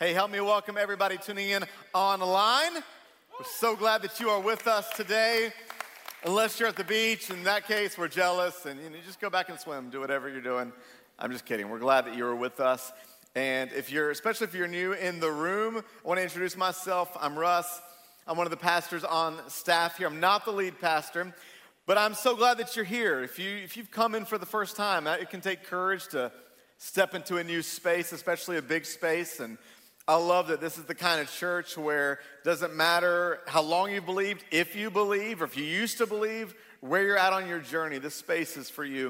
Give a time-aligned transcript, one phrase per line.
[0.00, 2.72] Hey, help me welcome everybody tuning in online.
[2.74, 5.52] We're so glad that you are with us today.
[6.24, 9.28] Unless you're at the beach, in that case, we're jealous, and you know, just go
[9.28, 10.72] back and swim, do whatever you're doing.
[11.18, 11.68] I'm just kidding.
[11.68, 12.92] We're glad that you are with us.
[13.34, 17.10] And if you're, especially if you're new in the room, I want to introduce myself.
[17.20, 17.80] I'm Russ.
[18.28, 20.06] I'm one of the pastors on staff here.
[20.06, 21.34] I'm not the lead pastor,
[21.86, 23.24] but I'm so glad that you're here.
[23.24, 26.06] If, you, if you've come in for the first time, uh, it can take courage
[26.10, 26.30] to
[26.76, 29.40] step into a new space, especially a big space.
[29.40, 29.58] And
[30.08, 33.92] I love that this is the kind of church where it doesn't matter how long
[33.92, 37.46] you believed, if you believe, or if you used to believe, where you're at on
[37.46, 39.08] your journey, this space is for you.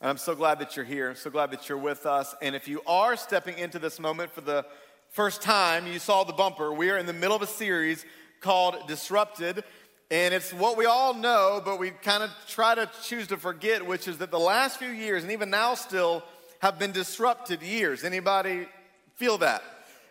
[0.00, 1.14] And I'm so glad that you're here.
[1.14, 2.34] So glad that you're with us.
[2.42, 4.66] And if you are stepping into this moment for the
[5.10, 6.72] first time, you saw the bumper.
[6.72, 8.04] We are in the middle of a series
[8.40, 9.62] called Disrupted.
[10.10, 13.86] And it's what we all know, but we kind of try to choose to forget,
[13.86, 16.24] which is that the last few years, and even now still,
[16.58, 18.02] have been disrupted years.
[18.02, 18.66] Anybody
[19.14, 19.62] feel that?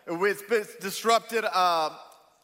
[0.06, 1.90] It's disrupted uh,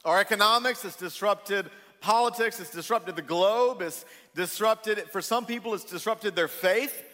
[0.05, 5.85] our economics, it's disrupted politics, it's disrupted the globe, it's disrupted, for some people, it's
[5.85, 7.05] disrupted their faith.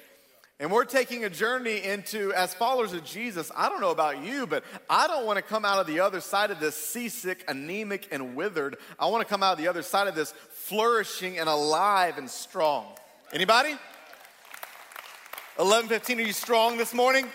[0.59, 4.47] And we're taking a journey into, as followers of Jesus, I don't know about you,
[4.47, 8.09] but I don't want to come out of the other side of this seasick, anemic,
[8.11, 8.77] and withered.
[8.99, 12.31] I want to come out of the other side of this flourishing and alive and
[12.31, 12.87] strong.
[13.35, 13.77] Anybody?
[15.59, 17.29] 11:15, are you strong this morning?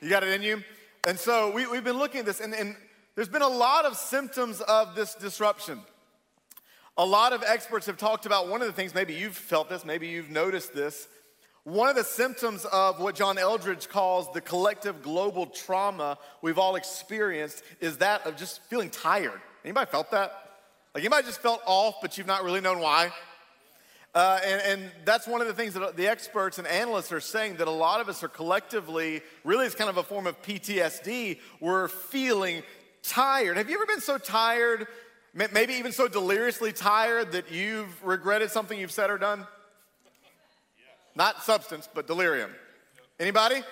[0.00, 0.62] You got it in you?
[1.06, 2.76] And so we, have been looking at this, and, and
[3.14, 5.80] there's been a lot of symptoms of this disruption.
[6.96, 9.84] A lot of experts have talked about one of the things, maybe you've felt this,
[9.84, 11.06] maybe you've noticed this.
[11.64, 16.76] One of the symptoms of what John Eldredge calls the collective global trauma we've all
[16.76, 19.40] experienced is that of just feeling tired.
[19.64, 20.32] Anybody felt that?
[20.94, 23.10] Like anybody just felt off, but you've not really known why?
[24.14, 27.56] Uh, and, and, that's one of the things that the experts and analysts are saying
[27.56, 31.40] that a lot of us are collectively, really, it's kind of a form of PTSD.
[31.58, 32.62] We're feeling
[33.02, 33.56] tired.
[33.56, 34.86] Have you ever been so tired,
[35.34, 39.48] maybe even so deliriously tired, that you've regretted something you've said or done?
[41.16, 42.50] Not substance, but delirium.
[43.18, 43.62] Anybody?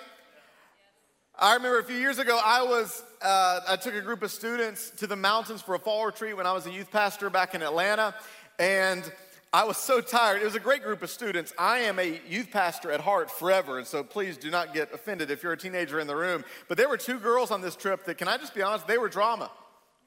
[1.39, 4.91] I remember a few years ago, I was, uh, I took a group of students
[4.97, 7.63] to the mountains for a fall retreat when I was a youth pastor back in
[7.63, 8.13] Atlanta.
[8.59, 9.09] And
[9.53, 10.41] I was so tired.
[10.41, 11.53] It was a great group of students.
[11.59, 15.29] I am a youth pastor at heart forever, and so please do not get offended
[15.29, 16.43] if you're a teenager in the room.
[16.67, 18.97] But there were two girls on this trip that, can I just be honest, they
[18.97, 19.51] were drama.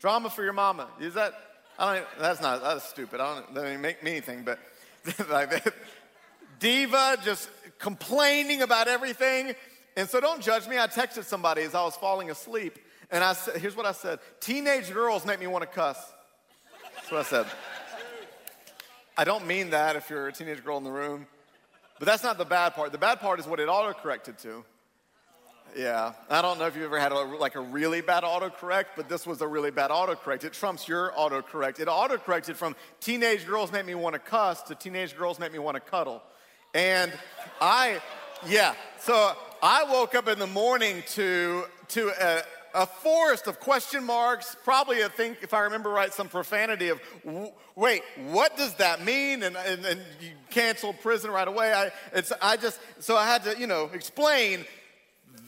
[0.00, 0.88] Drama for your mama.
[1.00, 1.32] Is that,
[1.78, 3.20] I don't, that's not, that's stupid.
[3.20, 4.58] I don't, that doesn't make me anything, but
[5.30, 5.72] like that.
[6.58, 9.54] diva, just complaining about everything.
[9.96, 10.76] And so don't judge me.
[10.76, 12.80] I texted somebody as I was falling asleep,
[13.12, 16.12] and I said, here's what I said Teenage girls make me want to cuss.
[16.96, 17.46] That's what I said.
[19.18, 21.26] I don't mean that if you're a teenage girl in the room,
[21.98, 22.92] but that's not the bad part.
[22.92, 24.62] The bad part is what it autocorrected to.
[25.74, 29.08] Yeah, I don't know if you've ever had a, like a really bad autocorrect, but
[29.08, 30.44] this was a really bad autocorrect.
[30.44, 31.80] It trumps your autocorrect.
[31.80, 35.58] It autocorrected from teenage girls make me want to cuss to teenage girls make me
[35.58, 36.22] want to cuddle.
[36.74, 37.10] And
[37.58, 38.00] I,
[38.46, 42.12] yeah, so I woke up in the morning to, to
[42.82, 47.00] a, forest of question marks, probably I think, if I remember right, some profanity of,
[47.74, 49.42] wait, what does that mean?
[49.42, 51.72] And, and, and you canceled prison right away.
[51.72, 54.64] I, it's, I just, so I had to, you know, explain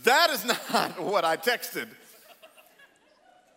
[0.04, 1.88] that is not what I texted.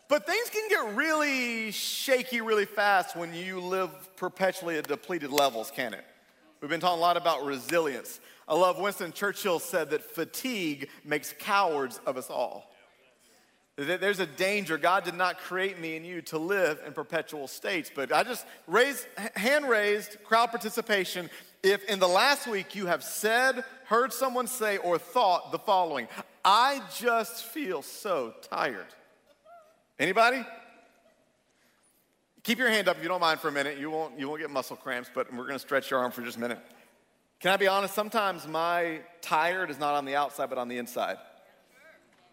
[0.08, 5.72] But things can get really shaky really fast when you live perpetually at depleted levels,
[5.74, 6.03] can it?
[6.59, 8.20] We've been talking a lot about resilience.
[8.48, 12.71] I love Winston Churchill said that fatigue makes cowards of us all.
[13.78, 14.78] There's a danger.
[14.78, 17.90] God did not create me and you to live in perpetual states.
[17.94, 21.30] But I just raised, hand raised, crowd participation.
[21.64, 26.08] If in the last week you have said, heard someone say, or thought the following,
[26.44, 28.88] I just feel so tired.
[29.98, 30.44] Anybody?
[32.44, 33.78] Keep your hand up if you don't mind for a minute.
[33.78, 36.24] You won't, you won't get muscle cramps, but we're going to stretch your arm for
[36.24, 36.59] just a minute.
[37.40, 37.94] Can I be honest?
[37.94, 41.18] Sometimes my tired is not on the outside, but on the inside.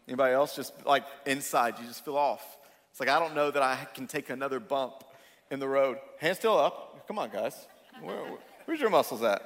[0.09, 2.57] Anybody else just like inside, you just feel off.
[2.91, 5.05] It's like, I don't know that I can take another bump
[5.51, 5.99] in the road.
[6.19, 7.07] Hand still up.
[7.07, 7.69] Come on, guys.
[8.03, 9.43] Where, where's your muscles at?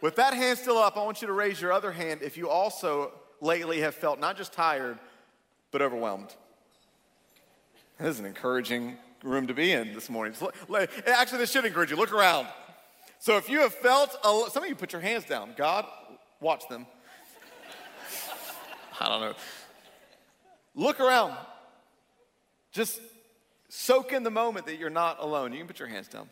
[0.00, 2.48] With that hand still up, I want you to raise your other hand if you
[2.48, 4.98] also lately have felt not just tired,
[5.70, 6.34] but overwhelmed.
[7.98, 10.34] This is an encouraging room to be in this morning.
[11.06, 11.96] Actually, this should encourage you.
[11.96, 12.48] Look around.
[13.18, 15.54] So if you have felt, a, some of you put your hands down.
[15.56, 15.86] God,
[16.40, 16.86] watch them.
[19.00, 19.34] I don't know.
[20.74, 21.34] Look around.
[22.72, 23.00] Just
[23.68, 25.52] soak in the moment that you're not alone.
[25.52, 26.28] You can put your hands down.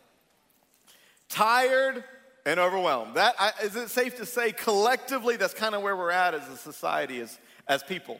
[1.29, 2.03] Tired
[2.45, 3.15] and overwhelmed.
[3.15, 6.47] That I, is it safe to say collectively that's kind of where we're at as
[6.49, 8.19] a society, as, as people.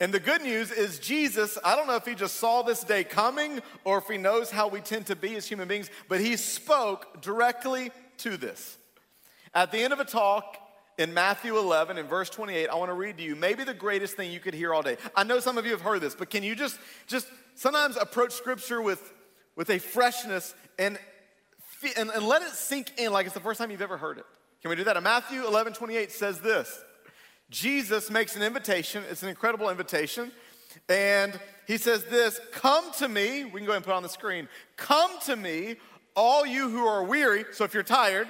[0.00, 3.02] And the good news is, Jesus, I don't know if he just saw this day
[3.02, 6.36] coming or if he knows how we tend to be as human beings, but he
[6.36, 8.76] spoke directly to this.
[9.54, 10.56] At the end of a talk
[10.98, 14.16] in Matthew 11, in verse 28, I want to read to you maybe the greatest
[14.16, 14.96] thing you could hear all day.
[15.14, 18.32] I know some of you have heard this, but can you just, just sometimes approach
[18.32, 19.12] scripture with,
[19.54, 20.98] with a freshness and,
[21.96, 24.24] and, and let it sink in like it's the first time you've ever heard it?
[24.60, 24.96] Can we do that?
[24.96, 26.82] And Matthew 11, 28 says this.
[27.48, 29.04] Jesus makes an invitation.
[29.08, 30.32] It's an incredible invitation.
[30.88, 33.44] And he says this Come to me.
[33.44, 34.48] We can go ahead and put on the screen.
[34.76, 35.76] Come to me,
[36.16, 37.44] all you who are weary.
[37.52, 38.28] So if you're tired,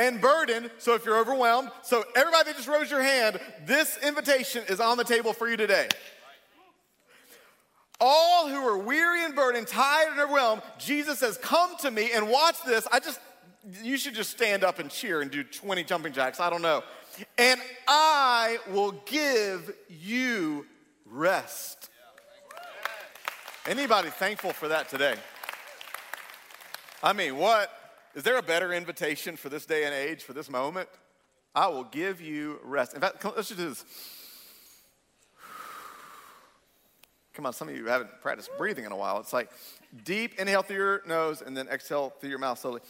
[0.00, 0.70] and burdened.
[0.78, 5.04] So if you're overwhelmed, so everybody just rose your hand, this invitation is on the
[5.04, 5.88] table for you today.
[8.00, 12.28] All who are weary and burdened, tired and overwhelmed, Jesus says, Come to me and
[12.28, 12.88] watch this.
[12.90, 13.20] I just,
[13.82, 16.40] you should just stand up and cheer and do 20 jumping jacks.
[16.40, 16.82] I don't know
[17.38, 20.66] and I will give you
[21.06, 21.88] rest.
[23.66, 25.14] Anybody thankful for that today?
[27.02, 27.70] I mean, what?
[28.14, 30.88] Is there a better invitation for this day and age, for this moment?
[31.54, 32.94] I will give you rest.
[32.94, 33.84] In fact, let's just do this.
[37.34, 39.18] Come on, some of you haven't practiced breathing in a while.
[39.20, 39.50] It's like
[40.04, 42.80] deep inhale through your nose and then exhale through your mouth slowly.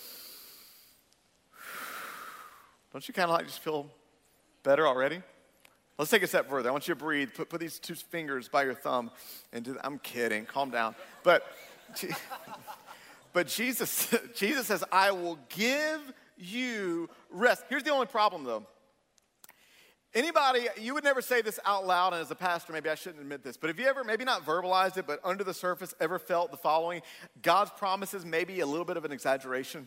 [2.93, 3.91] Don't you kind of like just feel
[4.63, 5.23] Better already?
[5.99, 6.69] Let's take a step further.
[6.69, 7.31] I want you to breathe.
[7.35, 9.11] Put, put these two fingers by your thumb
[9.53, 10.45] and do, I'm kidding.
[10.45, 10.95] Calm down.
[11.23, 11.45] But,
[13.33, 16.01] but Jesus, Jesus says, I will give
[16.37, 17.65] you rest.
[17.69, 18.67] Here's the only problem, though.
[20.13, 23.21] Anybody, you would never say this out loud, and as a pastor, maybe I shouldn't
[23.21, 26.19] admit this, but have you ever, maybe not verbalized it, but under the surface, ever
[26.19, 27.03] felt the following?
[27.43, 29.87] God's promises may be a little bit of an exaggeration.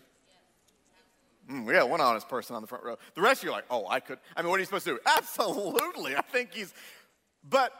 [1.51, 2.97] Mm, we got one honest person on the front row.
[3.15, 4.17] The rest of you are like, oh, I could.
[4.37, 4.99] I mean, what are you supposed to do?
[5.05, 6.15] Absolutely.
[6.15, 6.73] I think he's.
[7.47, 7.73] But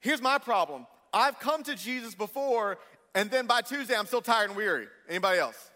[0.00, 2.78] here's my problem I've come to Jesus before,
[3.14, 4.86] and then by Tuesday, I'm still tired and weary.
[5.08, 5.70] Anybody else?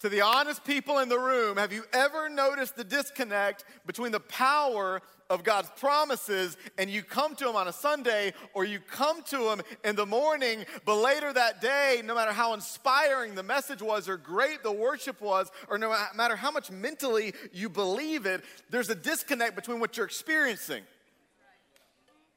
[0.00, 4.20] To the honest people in the room, have you ever noticed the disconnect between the
[4.20, 9.22] power of God's promises and you come to Him on a Sunday or you come
[9.24, 13.82] to Him in the morning, but later that day, no matter how inspiring the message
[13.82, 18.44] was or great the worship was, or no matter how much mentally you believe it,
[18.70, 20.82] there's a disconnect between what you're experiencing.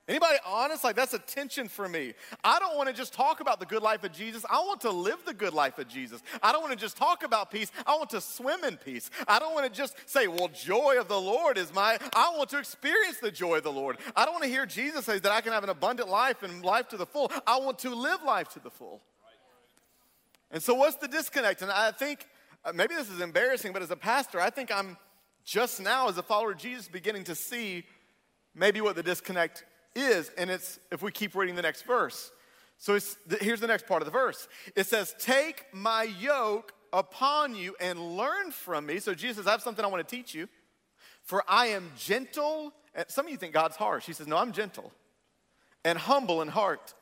[0.10, 0.84] Anybody honest?
[0.84, 2.16] Like that's a tension for me.
[2.44, 4.44] I don't want to just talk about the good life of Jesus.
[4.50, 6.24] I want to live the good life of Jesus.
[6.42, 7.72] I don't want to just talk about peace.
[7.86, 9.12] I want to swim in peace.
[9.28, 12.50] I don't want to just say, well, joy of the Lord is my, I want
[12.50, 13.98] to experience the joy of the Lord.
[14.16, 16.66] I don't want to hear Jesus say that I can have an abundant life and
[16.66, 17.32] life to the full.
[17.46, 19.02] I want to live life to the full.
[20.50, 21.62] And so, what's the disconnect?
[21.62, 22.26] And I think
[22.66, 24.98] uh, maybe this is embarrassing, but as a pastor, I think I'm
[25.46, 27.84] just now, as a follower of Jesus, beginning to see
[28.56, 29.66] maybe what the disconnect
[29.96, 32.32] is, and it's if we keep reading the next verse.
[32.78, 34.48] So it's here's the next part of the verse.
[34.76, 39.00] It says, Take my yoke upon you and learn from me.
[39.00, 40.48] So Jesus says, I have something I want to teach you.
[41.24, 42.74] For I am gentle.
[42.96, 44.06] And some of you think God's harsh.
[44.06, 44.92] He says, No, I'm gentle
[45.84, 46.94] and humble in heart.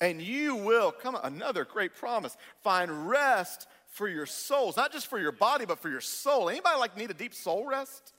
[0.00, 4.76] And you will, come another great promise, find rest for your souls.
[4.76, 6.48] Not just for your body, but for your soul.
[6.48, 8.12] Anybody like need a deep soul rest?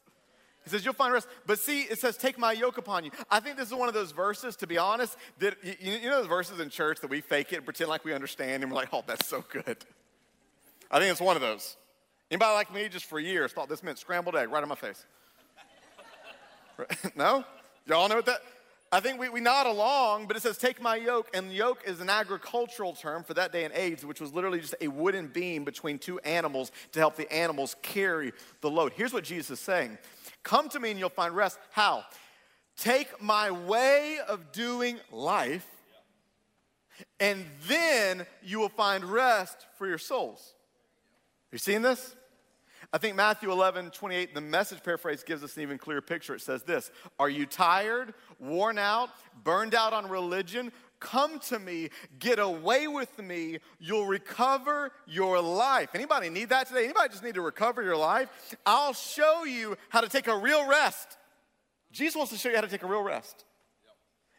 [0.65, 1.27] He says, You'll find rest.
[1.45, 3.11] But see, it says, Take my yoke upon you.
[3.31, 6.21] I think this is one of those verses, to be honest, that you, you know
[6.21, 8.77] the verses in church that we fake it and pretend like we understand and we're
[8.77, 9.77] like, Oh, that's so good.
[10.91, 11.77] I think it's one of those.
[12.29, 15.05] Anybody like me just for years thought this meant scrambled egg right in my face?
[17.15, 17.45] no?
[17.87, 18.41] Y'all know what that?
[18.91, 21.29] I think we, we nod along, but it says, Take my yoke.
[21.33, 24.75] And yoke is an agricultural term for that day and age, which was literally just
[24.79, 28.93] a wooden beam between two animals to help the animals carry the load.
[28.95, 29.97] Here's what Jesus is saying
[30.45, 31.57] Come to me and you'll find rest.
[31.71, 32.05] How?
[32.77, 35.67] Take my way of doing life,
[37.19, 40.53] and then you will find rest for your souls.
[41.51, 42.15] You seeing this?
[42.93, 46.35] I think Matthew 11, 28, the message paraphrase gives us an even clearer picture.
[46.35, 49.09] It says this Are you tired, worn out,
[49.43, 50.71] burned out on religion?
[50.99, 55.89] Come to me, get away with me, you'll recover your life.
[55.93, 56.85] Anybody need that today?
[56.85, 58.29] Anybody just need to recover your life?
[58.65, 61.17] I'll show you how to take a real rest.
[61.91, 63.45] Jesus wants to show you how to take a real rest.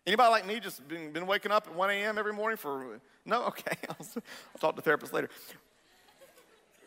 [0.06, 2.16] Anybody like me just been, been waking up at 1 a.m.
[2.16, 3.46] every morning for, no?
[3.46, 5.28] Okay, I'll, I'll talk to the therapist later.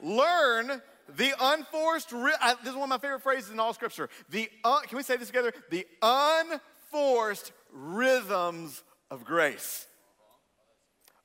[0.02, 0.82] Learn
[1.18, 4.10] the unforced, I, this is one of my favorite phrases in all scripture.
[4.30, 5.54] The, can we say this together?
[5.70, 9.88] The unforced rhythms of grace.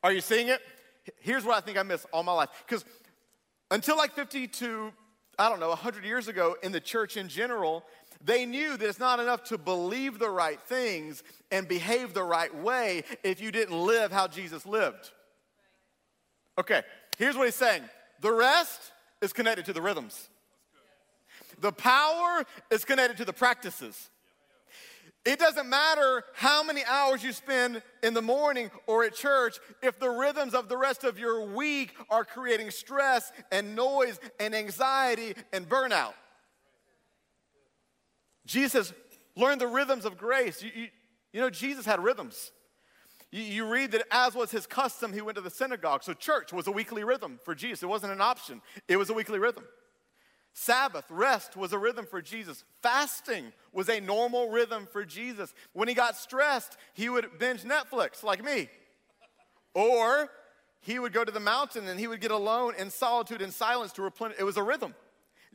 [0.02, 0.60] Are you seeing it?
[1.20, 2.48] Here's what I think I missed all my life.
[2.66, 2.84] Because
[3.70, 4.92] until like 50 to,
[5.38, 7.84] I don't know, 100 years ago in the church in general,
[8.24, 12.54] They knew that it's not enough to believe the right things and behave the right
[12.54, 15.10] way if you didn't live how Jesus lived.
[16.58, 16.82] Okay,
[17.18, 17.82] here's what he's saying
[18.20, 18.80] the rest
[19.20, 20.28] is connected to the rhythms,
[21.60, 24.08] the power is connected to the practices.
[25.24, 29.98] It doesn't matter how many hours you spend in the morning or at church if
[29.98, 35.34] the rhythms of the rest of your week are creating stress and noise and anxiety
[35.52, 36.12] and burnout.
[38.46, 38.92] Jesus
[39.34, 40.62] learned the rhythms of grace.
[40.62, 40.88] You, you,
[41.32, 42.52] you know, Jesus had rhythms.
[43.30, 46.02] You, you read that as was his custom, he went to the synagogue.
[46.04, 47.82] So, church was a weekly rhythm for Jesus.
[47.82, 49.64] It wasn't an option, it was a weekly rhythm.
[50.56, 52.62] Sabbath, rest was a rhythm for Jesus.
[52.80, 55.52] Fasting was a normal rhythm for Jesus.
[55.72, 58.68] When he got stressed, he would binge Netflix like me.
[59.74, 60.30] Or
[60.80, 63.92] he would go to the mountain and he would get alone in solitude and silence
[63.94, 64.38] to replenish.
[64.38, 64.94] It was a rhythm.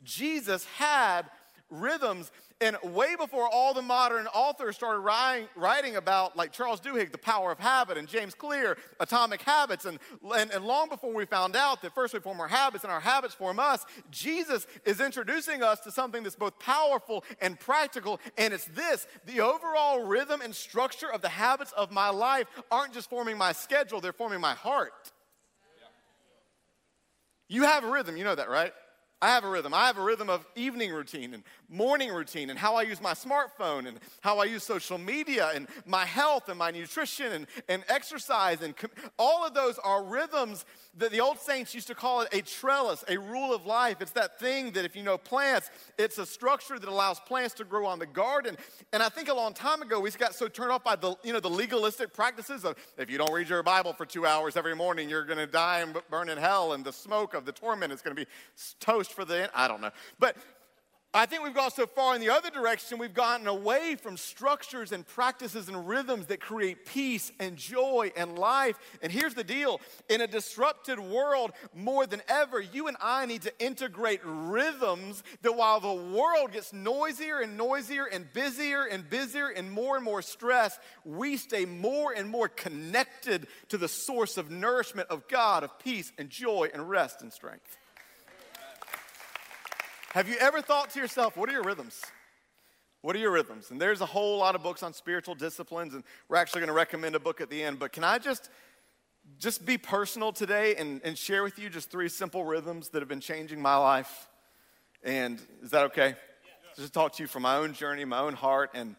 [0.04, 1.22] Jesus had
[1.70, 2.30] rhythms.
[2.62, 7.18] And way before all the modern authors started writing, writing about, like Charles Duhigg, The
[7.18, 9.98] Power of Habit, and James Clear, Atomic Habits, and,
[10.36, 13.00] and, and long before we found out that first we form our habits and our
[13.00, 18.20] habits form us, Jesus is introducing us to something that's both powerful and practical.
[18.36, 22.92] And it's this the overall rhythm and structure of the habits of my life aren't
[22.92, 25.12] just forming my schedule, they're forming my heart.
[27.48, 28.72] You have a rhythm, you know that, right?
[29.22, 29.74] I have a rhythm.
[29.74, 33.12] I have a rhythm of evening routine and morning routine and how I use my
[33.12, 37.84] smartphone and how I use social media and my health and my nutrition and, and
[37.88, 38.62] exercise.
[38.62, 40.64] And com- all of those are rhythms
[40.96, 44.00] that the old saints used to call it a trellis, a rule of life.
[44.00, 47.64] It's that thing that if you know plants, it's a structure that allows plants to
[47.64, 48.56] grow on the garden.
[48.92, 51.32] And I think a long time ago, we got so turned off by the, you
[51.32, 54.74] know, the legalistic practices of if you don't read your Bible for two hours every
[54.74, 57.92] morning, you're going to die and burn in hell and the smoke of the torment
[57.92, 58.28] is going to be
[58.80, 59.50] toast for the.
[59.54, 59.90] I don't know.
[60.18, 60.36] But
[61.12, 64.92] I think we've gone so far in the other direction, we've gotten away from structures
[64.92, 68.78] and practices and rhythms that create peace and joy and life.
[69.02, 73.42] And here's the deal in a disrupted world, more than ever, you and I need
[73.42, 79.48] to integrate rhythms that while the world gets noisier and noisier and busier and busier
[79.48, 84.52] and more and more stress, we stay more and more connected to the source of
[84.52, 87.79] nourishment of God, of peace and joy and rest and strength.
[90.12, 92.02] Have you ever thought to yourself, what are your rhythms?
[93.00, 93.70] What are your rhythms?
[93.70, 96.74] And there's a whole lot of books on spiritual disciplines, and we're actually going to
[96.74, 97.78] recommend a book at the end.
[97.78, 98.50] But can I just
[99.38, 103.08] just be personal today and, and share with you just three simple rhythms that have
[103.08, 104.28] been changing my life?
[105.04, 106.16] And is that okay?
[106.76, 108.96] Just talk to you from my own journey, my own heart, and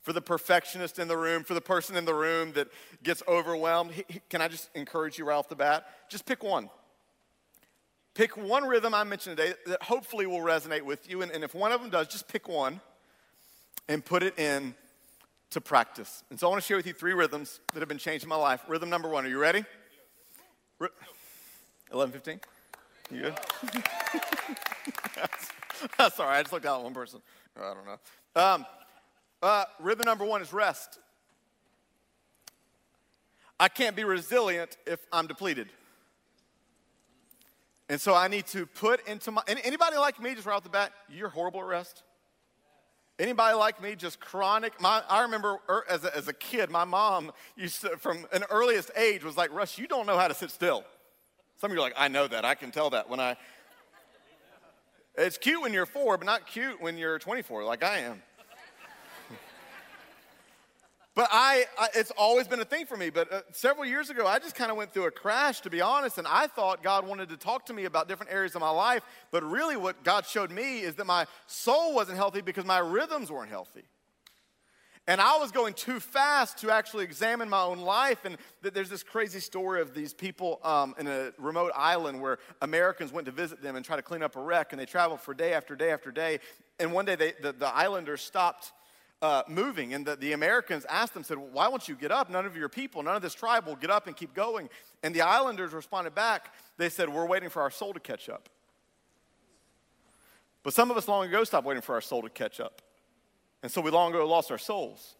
[0.00, 2.68] for the perfectionist in the room, for the person in the room that
[3.02, 3.92] gets overwhelmed,
[4.30, 5.86] can I just encourage you right off the bat?
[6.08, 6.70] Just pick one.
[8.16, 11.20] Pick one rhythm I mentioned today that hopefully will resonate with you.
[11.20, 12.80] And, and if one of them does, just pick one
[13.88, 14.74] and put it in
[15.50, 16.24] to practice.
[16.30, 18.36] And so I want to share with you three rhythms that have been changing my
[18.36, 18.62] life.
[18.68, 19.66] Rhythm number one, are you ready?
[21.92, 22.40] 11:15.
[23.10, 23.34] You good?
[25.98, 26.38] that's, all right.
[26.38, 27.20] I just looked out at one person.
[27.54, 27.98] I don't know.
[28.42, 28.66] Um,
[29.42, 30.98] uh, rhythm number one is rest.
[33.60, 35.68] I can't be resilient if I'm depleted.
[37.88, 40.68] And so I need to put into my, anybody like me, just right off the
[40.68, 42.02] bat, you're horrible at rest?
[43.18, 44.78] Anybody like me, just chronic?
[44.80, 48.44] My, I remember er, as a, as a kid, my mom used to, from an
[48.50, 50.84] earliest age, was like, "Rush, you don't know how to sit still.
[51.58, 52.44] Some of you are like, I know that.
[52.44, 53.36] I can tell that when I.
[55.16, 58.22] It's cute when you're four, but not cute when you're 24, like I am.
[61.16, 63.08] But I, I, it's always been a thing for me.
[63.08, 65.80] But uh, several years ago, I just kind of went through a crash, to be
[65.80, 68.68] honest, and I thought God wanted to talk to me about different areas of my
[68.68, 69.02] life.
[69.32, 73.32] But really, what God showed me is that my soul wasn't healthy because my rhythms
[73.32, 73.84] weren't healthy.
[75.08, 78.26] And I was going too fast to actually examine my own life.
[78.26, 82.38] And th- there's this crazy story of these people um, in a remote island where
[82.60, 84.72] Americans went to visit them and try to clean up a wreck.
[84.72, 86.40] And they traveled for day after day after day.
[86.78, 88.72] And one day, they, the, the islanders stopped
[89.22, 89.94] uh, moving.
[89.94, 92.30] And the, the Americans asked them, said, well, Why won't you get up?
[92.30, 94.68] None of your people, none of this tribe will get up and keep going.
[95.02, 98.48] And the islanders responded back, They said, We're waiting for our soul to catch up.
[100.62, 102.82] But some of us long ago stopped waiting for our soul to catch up.
[103.62, 105.14] And so we long ago lost our souls.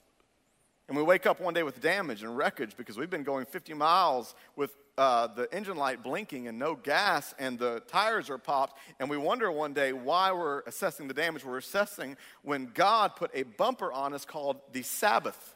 [0.89, 3.75] And we wake up one day with damage and wreckage because we've been going 50
[3.75, 8.79] miles with uh, the engine light blinking and no gas, and the tires are popped.
[9.01, 13.31] And we wonder one day why we're assessing the damage we're assessing when God put
[13.35, 15.55] a bumper on us called the Sabbath.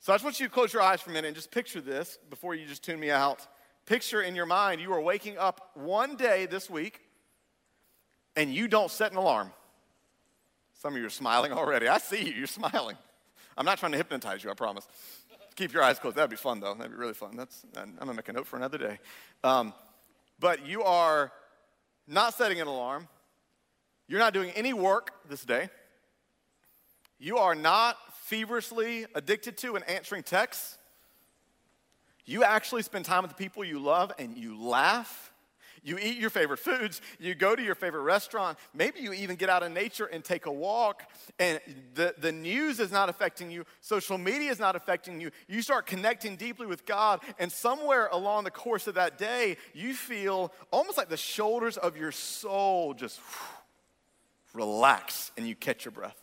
[0.00, 1.80] So I just want you to close your eyes for a minute and just picture
[1.80, 3.46] this before you just tune me out.
[3.86, 7.00] Picture in your mind you are waking up one day this week
[8.36, 9.52] and you don't set an alarm.
[10.80, 11.88] Some of you are smiling already.
[11.88, 12.96] I see you, you're smiling.
[13.58, 14.86] I'm not trying to hypnotize you, I promise.
[15.56, 16.16] Keep your eyes closed.
[16.16, 16.74] That'd be fun, though.
[16.74, 17.36] That'd be really fun.
[17.36, 19.00] That's, I'm going to make a note for another day.
[19.42, 19.74] Um,
[20.38, 21.32] but you are
[22.06, 23.08] not setting an alarm.
[24.06, 25.70] You're not doing any work this day.
[27.18, 30.78] You are not feverishly addicted to and answering texts.
[32.24, 35.27] You actually spend time with the people you love and you laugh.
[35.88, 37.00] You eat your favorite foods.
[37.18, 38.58] You go to your favorite restaurant.
[38.74, 41.02] Maybe you even get out in nature and take a walk.
[41.38, 41.60] And
[41.94, 43.64] the, the news is not affecting you.
[43.80, 45.30] Social media is not affecting you.
[45.48, 47.20] You start connecting deeply with God.
[47.38, 51.96] And somewhere along the course of that day, you feel almost like the shoulders of
[51.96, 56.22] your soul just whew, relax and you catch your breath.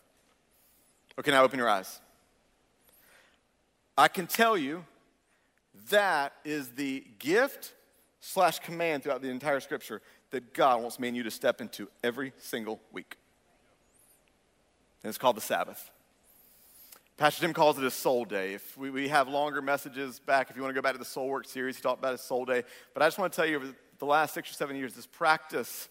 [1.17, 1.99] Okay, now open your eyes.
[3.97, 4.85] I can tell you
[5.89, 7.73] that is the gift
[8.25, 10.01] slash command throughout the entire scripture
[10.31, 13.17] that God wants me and you to step into every single week.
[15.03, 15.91] And it's called the Sabbath.
[17.17, 18.55] Pastor Tim calls it a soul day.
[18.55, 21.05] If we, we have longer messages back, if you want to go back to the
[21.05, 22.63] Soul Work series, he talked about a soul day.
[22.95, 23.67] But I just want to tell you, over
[23.99, 25.87] the last six or seven years, this practice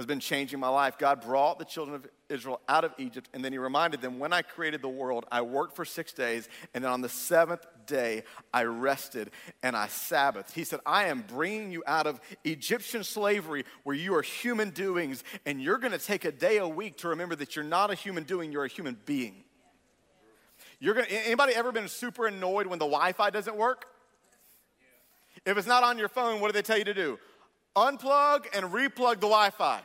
[0.00, 0.98] has been changing my life.
[0.98, 4.32] God brought the children of Israel out of Egypt, and then He reminded them when
[4.32, 8.24] I created the world, I worked for six days, and then on the seventh day,
[8.52, 9.30] I rested
[9.62, 10.52] and I Sabbathed.
[10.52, 15.22] He said, I am bringing you out of Egyptian slavery where you are human doings,
[15.44, 17.94] and you're going to take a day a week to remember that you're not a
[17.94, 19.44] human doing, you're a human being.
[20.78, 23.86] You're gonna, anybody ever been super annoyed when the Wi Fi doesn't work?
[25.44, 27.18] If it's not on your phone, what do they tell you to do?
[27.76, 29.80] Unplug and replug the Wi Fi.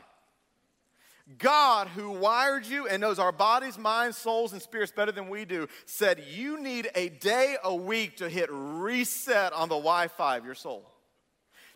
[1.40, 5.44] God, who wired you and knows our bodies, minds, souls, and spirits better than we
[5.44, 10.38] do, said you need a day a week to hit reset on the Wi Fi
[10.38, 10.88] of your soul,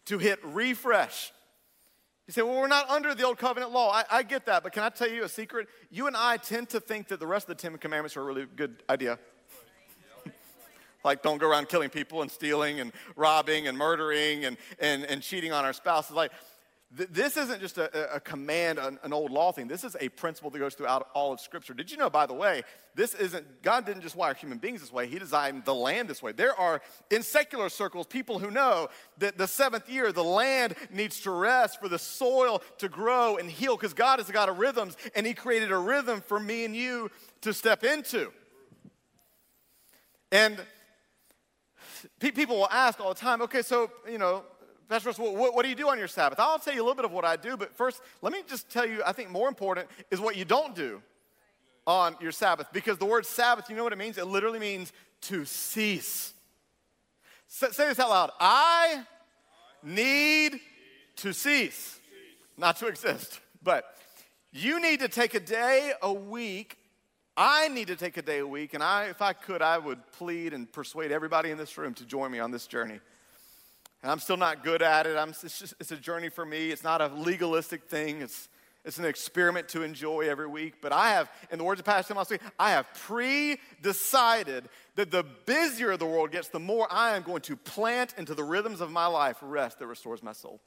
[0.06, 1.32] to hit refresh.
[2.27, 3.89] You say, well, we're not under the old covenant law.
[3.89, 5.68] I, I, get that, but can I tell you a secret?
[5.89, 8.24] You and I tend to think that the rest of the Ten Commandments are a
[8.24, 9.18] really good idea.
[11.03, 15.24] like, don't go around killing people and stealing and robbing and murdering and, and, and
[15.24, 16.15] cheating on our spouses.
[16.15, 16.32] Like,
[16.91, 19.67] this isn't just a, a command, an, an, old law thing.
[19.67, 21.75] This is a principle that goes throughout all of Scripture.
[21.75, 22.63] Did you know, by the way,
[22.95, 26.23] this isn't, God didn't just wire human beings this way, He designed the land this
[26.23, 26.32] way.
[26.32, 31.19] There are, in secular circles, people who know that the seventh year, the land needs
[31.21, 34.58] to rest for the soil to grow and heal because God is a God of
[34.58, 38.32] rhythms, and He created a rhythm for me and you to step into.
[40.32, 40.58] And
[42.19, 44.43] people will ask all the time, okay, so, you know,
[44.89, 46.39] Pastor Russell, what, what do you do on your Sabbath?
[46.39, 48.71] I'll tell you a little bit of what I do, but first, let me just
[48.71, 51.02] tell you, I think more important is what you don't do
[51.86, 52.67] on your Sabbath.
[52.73, 54.17] Because the word Sabbath, you know what it means?
[54.17, 56.34] It literally means to cease.
[57.47, 59.04] Say, say this out loud I
[59.84, 60.60] need
[61.17, 61.99] to cease,
[62.58, 63.95] not to exist, but
[64.52, 66.78] you need to take a day a week.
[67.38, 69.99] I need to take a day a week, and I, if I could, I would
[70.13, 72.99] plead and persuade everybody in this room to join me on this journey.
[74.02, 75.18] And I'm still not good at it.
[75.18, 76.72] I'm, it's, just, it's a journey for me.
[76.72, 78.22] It's not a legalistic thing.
[78.22, 78.48] It's,
[78.86, 80.76] it's an experiment to enjoy every week.
[80.82, 85.98] But I have, in the words of Pastor Tim I have pre-decided that the busier
[85.98, 89.06] the world gets, the more I am going to plant into the rhythms of my
[89.06, 90.62] life rest that restores my soul.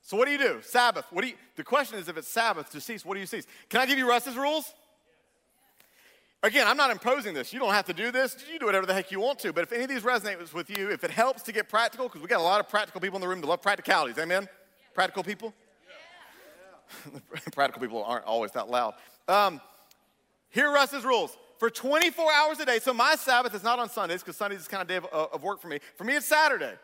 [0.00, 0.60] So what do you do?
[0.62, 1.04] Sabbath.
[1.10, 3.46] What do you, the question is if it's Sabbath to cease, what do you cease?
[3.68, 4.72] Can I give you Russ's rules?
[6.42, 7.52] Again, I'm not imposing this.
[7.52, 8.36] You don't have to do this.
[8.52, 9.52] You do whatever the heck you want to.
[9.52, 12.22] But if any of these resonate with you, if it helps to get practical, because
[12.22, 14.18] we got a lot of practical people in the room that love practicalities.
[14.18, 14.42] Amen?
[14.44, 14.48] Yeah.
[14.94, 15.52] Practical people?
[17.12, 17.18] Yeah.
[17.52, 18.94] practical people aren't always that loud.
[19.26, 19.60] Um,
[20.50, 21.36] here are Russ's rules.
[21.58, 24.68] For 24 hours a day, so my Sabbath is not on Sundays because Sundays is
[24.68, 25.80] kind of day of, uh, of work for me.
[25.96, 26.74] For me, it's Saturday.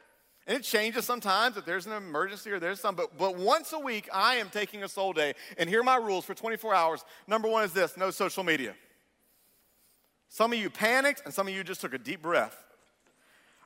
[0.48, 3.78] And it changes sometimes if there's an emergency or there's some, but, but once a
[3.78, 5.34] week, I am taking a soul day.
[5.58, 7.04] And here are my rules for 24 hours.
[7.28, 8.74] Number one is this no social media.
[10.34, 12.64] Some of you panicked, and some of you just took a deep breath.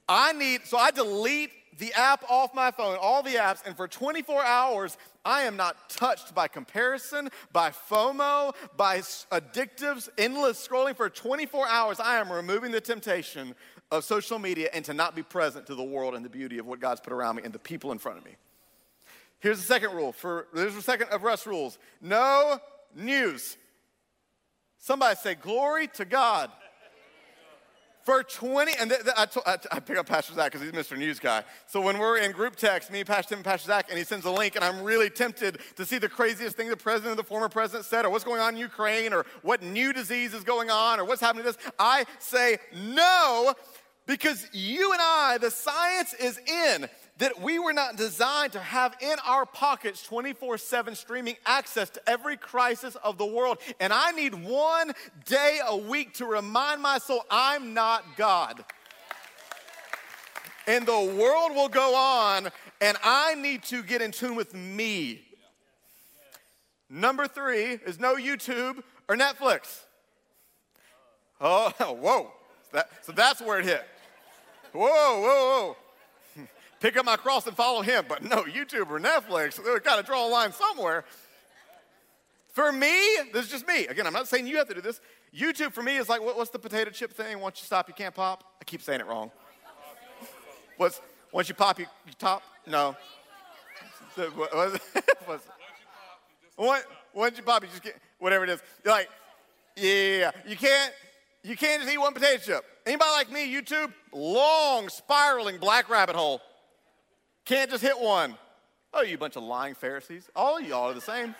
[0.06, 3.88] I need, so I delete the app off my phone, all the apps, and for
[3.88, 10.94] 24 hours, I am not touched by comparison, by FOMO, by addictives, endless scrolling.
[10.94, 13.54] For 24 hours, I am removing the temptation
[13.90, 16.66] of social media and to not be present to the world and the beauty of
[16.66, 18.32] what God's put around me and the people in front of me.
[19.40, 21.78] Here's the second rule for there's the second of Russ rules.
[22.02, 22.60] No
[22.94, 23.56] news.
[24.78, 26.50] Somebody say, Glory to God.
[28.04, 30.66] For 20, and th- th- I, t- I, t- I pick up Pastor Zach because
[30.66, 30.96] he's Mr.
[30.96, 31.44] News guy.
[31.66, 34.24] So when we're in group text, me, Pastor Tim, and Pastor Zach, and he sends
[34.24, 37.28] a link, and I'm really tempted to see the craziest thing the president or the
[37.28, 40.70] former president said, or what's going on in Ukraine, or what new disease is going
[40.70, 43.52] on, or what's happening to this, I say no
[44.08, 46.88] Because you and I, the science is in
[47.18, 52.08] that we were not designed to have in our pockets 24 7 streaming access to
[52.08, 53.58] every crisis of the world.
[53.80, 54.92] And I need one
[55.26, 58.64] day a week to remind my soul I'm not God.
[60.66, 62.48] And the world will go on,
[62.82, 65.22] and I need to get in tune with me.
[66.90, 69.80] Number three is no YouTube or Netflix.
[71.40, 72.32] Oh, whoa.
[72.72, 73.82] That, so that's where it hit.
[74.72, 75.76] Whoa, whoa, whoa.
[76.80, 78.04] Pick up my cross and follow him.
[78.08, 81.04] But no, YouTube or Netflix, they got to draw a line somewhere.
[82.52, 82.98] For me,
[83.32, 83.86] this is just me.
[83.86, 85.00] Again, I'm not saying you have to do this.
[85.36, 87.38] YouTube for me is like, what, what's the potato chip thing?
[87.40, 88.44] Once you stop, you can't pop.
[88.60, 89.30] I keep saying it wrong.
[90.76, 91.00] What's,
[91.32, 92.42] once you pop, you, you top?
[92.66, 92.96] No.
[94.16, 94.80] what, what,
[95.26, 95.44] what's,
[96.56, 98.62] what, once you pop, you just get, whatever it is.
[98.84, 99.08] You're like,
[99.76, 100.92] yeah, you can't,
[101.42, 102.64] you can't just eat one potato chip.
[102.86, 103.92] Anybody like me, YouTube?
[104.12, 106.40] Long, spiraling black rabbit hole.
[107.48, 108.36] Can't just hit one.
[108.92, 110.28] Oh, you bunch of lying Pharisees.
[110.36, 111.34] All of y'all are the same.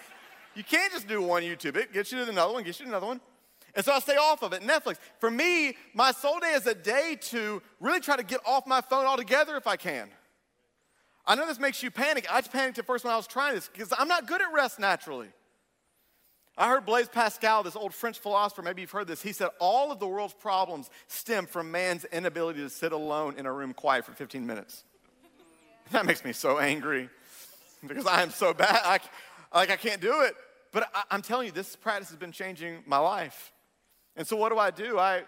[0.54, 1.76] You can't just do one YouTube.
[1.76, 3.20] It gets you to another one, gets you to another one.
[3.74, 4.62] And so I stay off of it.
[4.62, 4.96] Netflix.
[5.20, 8.80] For me, my soul day is a day to really try to get off my
[8.80, 10.08] phone altogether if I can.
[11.26, 12.26] I know this makes you panic.
[12.30, 14.50] I just panicked at first when I was trying this because I'm not good at
[14.50, 15.28] rest naturally.
[16.56, 19.20] I heard Blaise Pascal, this old French philosopher, maybe you've heard this.
[19.20, 23.44] He said, All of the world's problems stem from man's inability to sit alone in
[23.44, 24.84] a room quiet for 15 minutes.
[25.92, 27.08] That makes me so angry
[27.86, 28.80] because I am so bad.
[28.84, 29.00] I,
[29.54, 30.34] like, I can't do it.
[30.70, 33.52] But I, I'm telling you, this practice has been changing my life.
[34.16, 34.98] And so, what do I do?
[34.98, 35.22] I,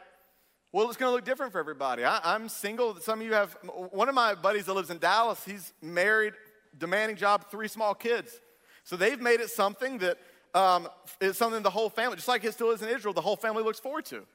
[0.72, 2.04] well, it's going to look different for everybody.
[2.04, 3.00] I, am single.
[3.00, 3.56] Some of you have,
[3.90, 6.34] one of my buddies that lives in Dallas, he's married,
[6.76, 8.38] demanding job, three small kids.
[8.84, 10.18] So they've made it something that
[10.54, 10.88] um,
[11.20, 13.62] is something the whole family, just like it still is in Israel, the whole family
[13.62, 14.26] looks forward to.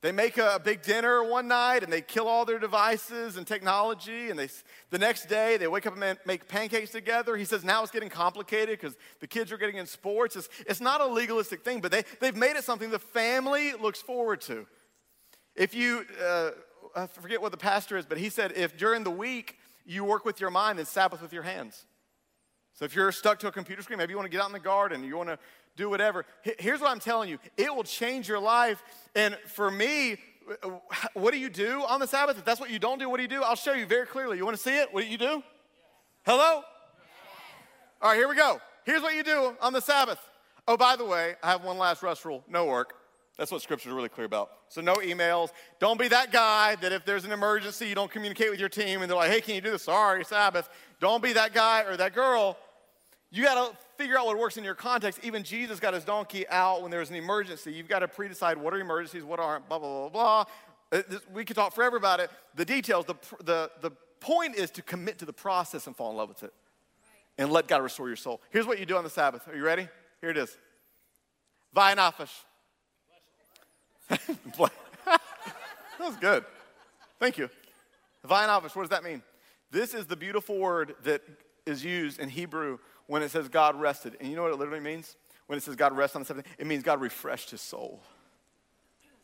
[0.00, 4.30] They make a, big dinner one night and they kill all their devices and technology.
[4.30, 4.48] And they,
[4.90, 7.36] the next day, they wake up and make pancakes together.
[7.36, 10.36] He says now it's getting complicated because the kids are getting in sports.
[10.36, 14.00] It's, it's not a legalistic thing, but they, they've made it something the family looks
[14.00, 14.66] forward to.
[15.56, 16.50] If you, uh,
[16.94, 20.24] I forget what the pastor is, but he said if during the week you work
[20.24, 21.86] with your mind then Sabbath with your hands.
[22.74, 24.52] So if you're stuck to a computer screen, maybe you want to get out in
[24.52, 25.38] the garden, you want to
[25.78, 26.26] do whatever.
[26.58, 28.82] Here's what I'm telling you it will change your life.
[29.14, 30.18] And for me,
[31.14, 32.36] what do you do on the Sabbath?
[32.36, 33.42] If that's what you don't do, what do you do?
[33.42, 34.36] I'll show you very clearly.
[34.36, 34.92] You want to see it?
[34.92, 35.42] What do you do?
[36.26, 36.62] Hello?
[38.02, 38.60] All right, here we go.
[38.84, 40.18] Here's what you do on the Sabbath.
[40.66, 42.94] Oh, by the way, I have one last Russ rule no work.
[43.38, 44.50] That's what scripture is really clear about.
[44.68, 45.50] So, no emails.
[45.78, 49.00] Don't be that guy that if there's an emergency, you don't communicate with your team
[49.00, 49.84] and they're like, hey, can you do this?
[49.84, 50.68] Sorry, Sabbath.
[51.00, 52.58] Don't be that guy or that girl
[53.30, 55.20] you got to figure out what works in your context.
[55.22, 57.72] Even Jesus got his donkey out when there was an emergency.
[57.72, 60.44] You've got to pre decide what are emergencies, what aren't, blah, blah, blah,
[60.90, 61.00] blah.
[61.00, 62.30] Uh, we could talk forever about it.
[62.54, 66.16] The details, the, the, the point is to commit to the process and fall in
[66.16, 66.54] love with it
[67.36, 68.40] and let God restore your soul.
[68.50, 69.46] Here's what you do on the Sabbath.
[69.46, 69.88] Are you ready?
[70.20, 70.56] Here it is.
[71.76, 72.32] Vainafish.
[74.08, 75.20] that
[76.00, 76.44] was good.
[77.20, 77.50] Thank you.
[78.26, 79.22] Vainafish, what does that mean?
[79.70, 81.22] This is the beautiful word that
[81.66, 84.16] is used in Hebrew when it says God rested.
[84.20, 85.16] And you know what it literally means?
[85.46, 88.00] When it says God rested on the Sabbath, it means God refreshed his soul.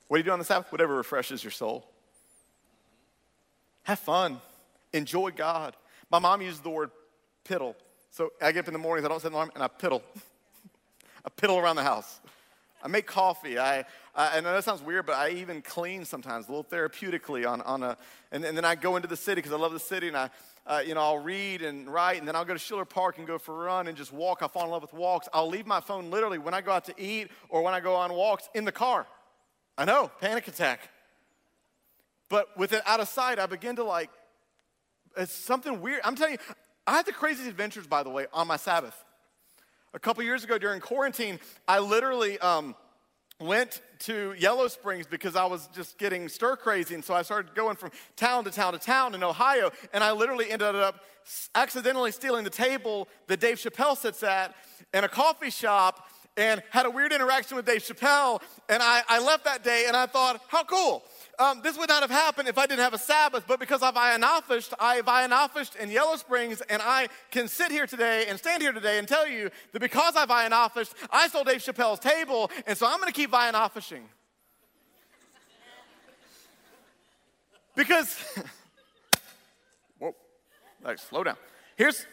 [0.08, 0.72] What do you do on the Sabbath?
[0.72, 1.86] Whatever refreshes your soul.
[3.84, 4.40] Have fun.
[4.92, 5.76] Enjoy God.
[6.10, 6.90] My mom uses the word
[7.44, 7.74] piddle.
[8.10, 10.02] So I get up in the mornings, I don't set an alarm, and I piddle.
[11.24, 12.20] I piddle around the house.
[12.82, 13.58] I make coffee.
[13.58, 13.80] I,
[14.14, 17.60] I, I, know that sounds weird, but I even clean sometimes, a little therapeutically on,
[17.62, 17.96] on a,
[18.30, 20.30] and, and then I go into the city because I love the city and I,
[20.66, 23.26] uh, you know, I'll read and write, and then I'll go to Schiller Park and
[23.26, 24.42] go for a run and just walk.
[24.42, 25.28] I fall in love with walks.
[25.32, 27.94] I'll leave my phone literally when I go out to eat or when I go
[27.94, 29.06] on walks in the car.
[29.76, 30.88] I know, panic attack.
[32.28, 34.10] But with it out of sight, I begin to like,
[35.16, 36.00] it's something weird.
[36.02, 36.38] I'm telling you,
[36.86, 39.04] I had the craziest adventures, by the way, on my Sabbath.
[39.92, 42.74] A couple years ago during quarantine, I literally, um,
[43.40, 46.94] went to Yellow Springs because I was just getting stir crazy.
[46.94, 49.70] And so I started going from town to town to town in Ohio.
[49.92, 51.00] And I literally ended up
[51.54, 54.54] accidentally stealing the table that Dave Chappelle sits at
[54.92, 58.40] in a coffee shop and had a weird interaction with Dave Chappelle.
[58.68, 61.04] And I, I left that day and I thought, how cool.
[61.38, 63.96] Um, this would not have happened if I didn't have a Sabbath, but because I've
[63.96, 68.72] Ionophished, I've Ionophished in Yellow Springs, and I can sit here today and stand here
[68.72, 72.86] today and tell you that because I've Ionophished, I stole Dave Chappelle's table, and so
[72.86, 74.02] I'm going to keep Ionophishing.
[77.74, 78.16] because,
[79.98, 80.14] whoa,
[80.84, 81.36] right, slow down.
[81.76, 82.06] Here's,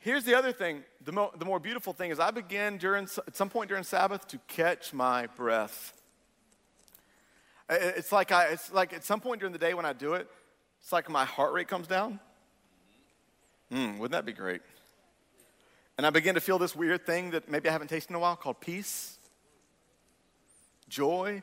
[0.00, 0.84] here's the other thing.
[1.04, 4.28] The, mo- the more beautiful thing is I began during, at some point during Sabbath
[4.28, 5.93] to catch my breath.
[7.68, 10.28] It's like, I, it's like at some point during the day when I do it,
[10.80, 12.20] it's like my heart rate comes down.
[13.72, 14.60] Mm, wouldn't that be great?
[15.96, 18.18] And I begin to feel this weird thing that maybe I haven't tasted in a
[18.18, 19.18] while called peace,
[20.88, 21.42] joy.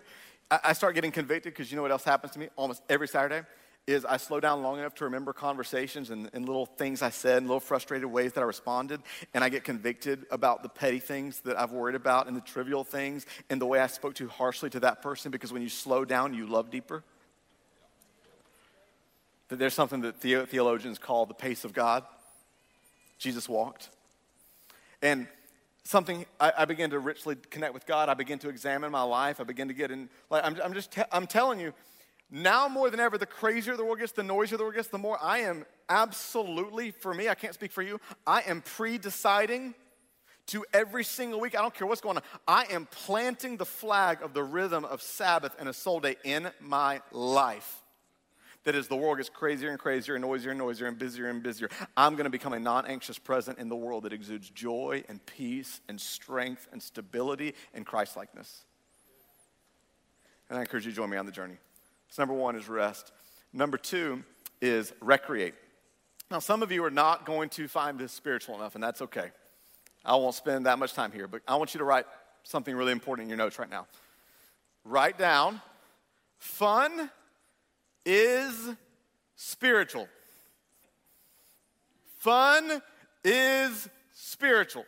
[0.50, 3.08] I, I start getting convicted because you know what else happens to me almost every
[3.08, 3.46] Saturday?
[3.88, 7.38] Is I slow down long enough to remember conversations and, and little things I said
[7.38, 9.02] and little frustrated ways that I responded,
[9.34, 12.84] and I get convicted about the petty things that I've worried about and the trivial
[12.84, 16.06] things and the way I spoke too harshly to that person because when you slow
[16.06, 17.04] down, you love deeper.
[19.50, 22.06] That there's something that theologians call the pace of God.
[23.18, 23.90] Jesus walked.
[25.02, 25.28] And
[25.84, 28.10] something I, I, began to richly connect with God.
[28.10, 29.40] I began to examine my life.
[29.40, 30.10] I began to get in.
[30.30, 31.74] Like I'm, I'm just, te- I'm telling you,
[32.32, 34.98] now more than ever, the crazier the world gets, the noisier the world gets, the
[34.98, 39.76] more I am absolutely, for me, I can't speak for you, I am pre deciding
[40.48, 44.22] to every single week, I don't care what's going on, I am planting the flag
[44.22, 47.82] of the rhythm of Sabbath and a soul day in my life
[48.64, 51.42] that as the world gets crazier and crazier and noisier and noisier and busier and
[51.42, 55.04] busier, I'm going to become a non anxious presence in the world that exudes joy
[55.10, 58.66] and peace and strength and stability and Christ likeness.
[60.50, 61.58] And I encourage you to join me on the journey.
[62.12, 63.14] So, number one is rest.
[63.54, 64.24] Number two
[64.62, 65.54] is recreate.
[66.30, 69.32] Now, some of you are not going to find this spiritual enough, and that's okay.
[70.04, 72.06] I won't spend that much time here, but I want you to write
[72.44, 73.88] something really important in your notes right now.
[74.84, 75.62] Write down
[76.38, 77.10] fun
[78.06, 78.70] is
[79.38, 80.10] spiritual.
[82.20, 82.82] Fun
[83.24, 84.84] is spiritual.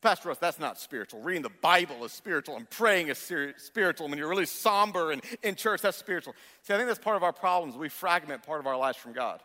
[0.00, 1.20] Pastor Russ, that's not spiritual.
[1.22, 4.08] Reading the Bible is spiritual, and praying is spiritual.
[4.08, 6.34] When you're really somber and in church, that's spiritual.
[6.62, 7.76] See, I think that's part of our problems.
[7.76, 9.42] We fragment part of our lives from God.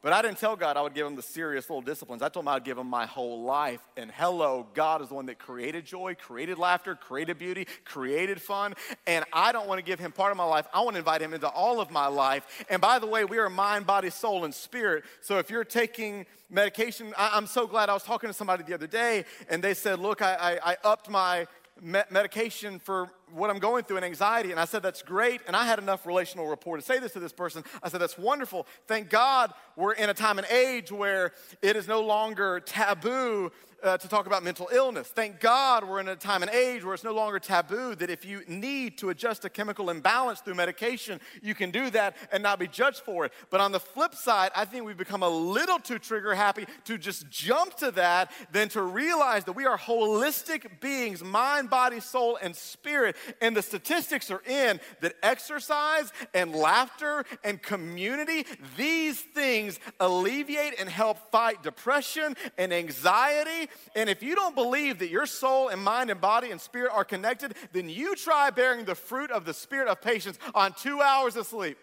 [0.00, 2.22] But I didn't tell God I would give him the serious little disciplines.
[2.22, 3.80] I told him I'd give him my whole life.
[3.96, 8.74] And hello, God is the one that created joy, created laughter, created beauty, created fun.
[9.08, 10.66] And I don't want to give him part of my life.
[10.72, 12.64] I want to invite him into all of my life.
[12.70, 15.02] And by the way, we are mind, body, soul, and spirit.
[15.20, 18.74] So if you're taking medication, I, am so glad I was talking to somebody the
[18.74, 21.48] other day and they said, Look, I, I, I upped my
[21.80, 24.50] medication for what I'm going through and anxiety.
[24.50, 25.40] And I said, That's great.
[25.46, 27.64] And I had enough relational rapport to say this to this person.
[27.82, 28.66] I said, That's wonderful.
[28.86, 33.96] Thank God we're in a time and age where it is no longer taboo uh,
[33.96, 35.08] to talk about mental illness.
[35.08, 38.24] Thank God we're in a time and age where it's no longer taboo that if
[38.24, 42.58] you need to adjust a chemical imbalance through medication, you can do that and not
[42.58, 43.32] be judged for it.
[43.50, 46.98] But on the flip side, I think we've become a little too trigger happy to
[46.98, 52.38] just jump to that than to realize that we are holistic beings mind, body, soul,
[52.42, 53.16] and spirit.
[53.40, 60.88] And the statistics are in that exercise and laughter and community, these things alleviate and
[60.88, 66.10] help fight depression and anxiety and if you don't believe that your soul and mind
[66.10, 69.88] and body and spirit are connected, then you try bearing the fruit of the spirit
[69.88, 71.78] of patience on two hours of sleep.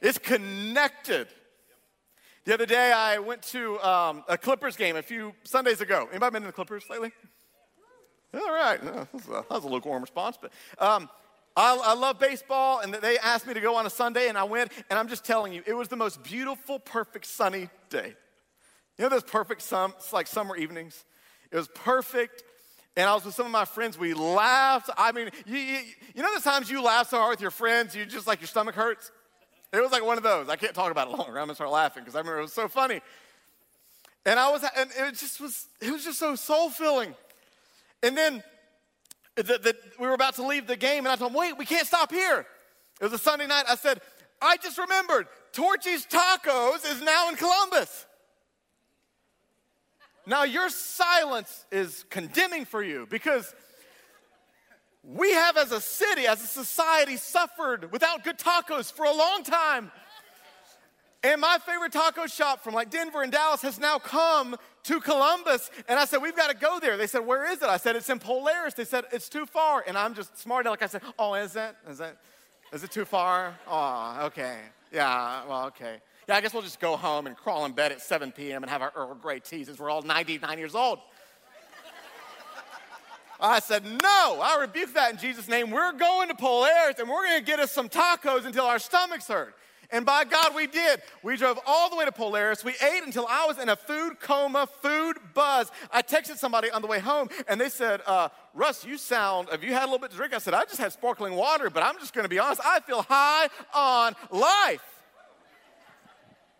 [0.00, 1.28] It's connected.
[2.44, 6.08] The other day, I went to um, a Clippers game a few Sundays ago.
[6.10, 7.12] Anybody been to the Clippers lately?
[8.32, 11.10] All right, that was a, that was a lukewarm response, but um,
[11.56, 14.44] I, I, love baseball, and they asked me to go on a Sunday, and I
[14.44, 18.14] went, and I'm just telling you, it was the most beautiful, perfect, sunny day.
[19.00, 21.06] You know those perfect sum, like summer evenings?
[21.50, 22.42] It was perfect.
[22.98, 23.98] And I was with some of my friends.
[23.98, 24.90] We laughed.
[24.94, 25.78] I mean, you, you,
[26.16, 28.46] you know the times you laugh so hard with your friends, you just like your
[28.46, 29.10] stomach hurts?
[29.72, 30.50] It was like one of those.
[30.50, 31.38] I can't talk about it longer.
[31.38, 33.00] I'm gonna start laughing because I remember it was so funny.
[34.26, 37.14] And I was, and it just was, it was just so soul filling.
[38.02, 38.42] And then
[39.36, 41.64] the, the, we were about to leave the game, and I told him, wait, we
[41.64, 42.44] can't stop here.
[43.00, 43.64] It was a Sunday night.
[43.66, 44.02] I said,
[44.42, 48.04] I just remembered Torchy's Tacos is now in Columbus.
[50.30, 53.52] Now, your silence is condemning for you because
[55.02, 59.42] we have, as a city, as a society, suffered without good tacos for a long
[59.42, 59.90] time.
[61.24, 65.68] And my favorite taco shop from like Denver and Dallas has now come to Columbus.
[65.88, 66.96] And I said, We've got to go there.
[66.96, 67.68] They said, Where is it?
[67.68, 68.74] I said, It's in Polaris.
[68.74, 69.82] They said, It's too far.
[69.84, 71.74] And I'm just smart like I said, Oh, is that?
[71.88, 72.18] Is that?
[72.72, 73.58] Is it too far?
[73.66, 74.58] Oh, okay.
[74.92, 75.96] Yeah, well, okay
[76.30, 78.62] yeah, I guess we'll just go home and crawl in bed at 7 p.m.
[78.62, 81.00] and have our Earl Grey tea since we're all 99 years old.
[83.40, 85.72] I said, No, I rebuke that in Jesus' name.
[85.72, 89.26] We're going to Polaris and we're going to get us some tacos until our stomachs
[89.26, 89.56] hurt.
[89.90, 91.02] And by God, we did.
[91.24, 92.62] We drove all the way to Polaris.
[92.62, 95.72] We ate until I was in a food coma, food buzz.
[95.90, 99.64] I texted somebody on the way home and they said, uh, Russ, you sound, have
[99.64, 100.32] you had a little bit to drink?
[100.32, 102.60] I said, I just had sparkling water, but I'm just going to be honest.
[102.64, 104.99] I feel high on life.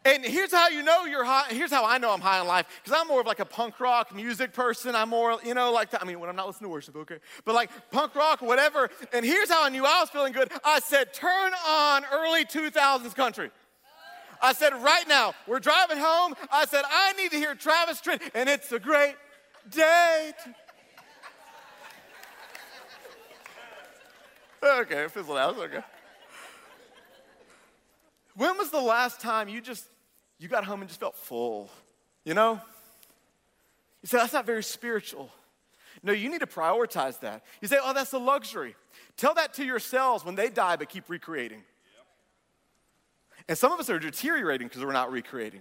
[0.05, 1.49] And here's how you know you're high.
[1.51, 2.67] Here's how I know I'm high on life.
[2.83, 4.97] Because I'm more of like a punk rock music person.
[4.97, 7.19] I'm more, you know, like, I mean, when I'm not listening to worship, okay?
[7.45, 8.89] But like punk rock, whatever.
[9.13, 10.51] And here's how I knew I was feeling good.
[10.65, 13.51] I said, turn on early 2000s country.
[14.43, 16.35] I said, right now, we're driving home.
[16.51, 18.23] I said, I need to hear Travis Tritt.
[18.35, 19.17] And it's a great
[19.71, 20.33] day.
[24.81, 25.59] okay, fizzled out.
[25.59, 25.83] Okay.
[28.41, 29.85] When was the last time you just
[30.39, 31.69] you got home and just felt full?
[32.25, 32.59] You know?
[34.01, 35.29] You say that's not very spiritual.
[36.03, 37.45] No, you need to prioritize that.
[37.61, 38.77] You say, "Oh, that's a luxury."
[39.19, 41.63] Tell that to yourselves when they die but keep recreating.
[43.47, 45.61] And some of us are deteriorating because we're not recreating.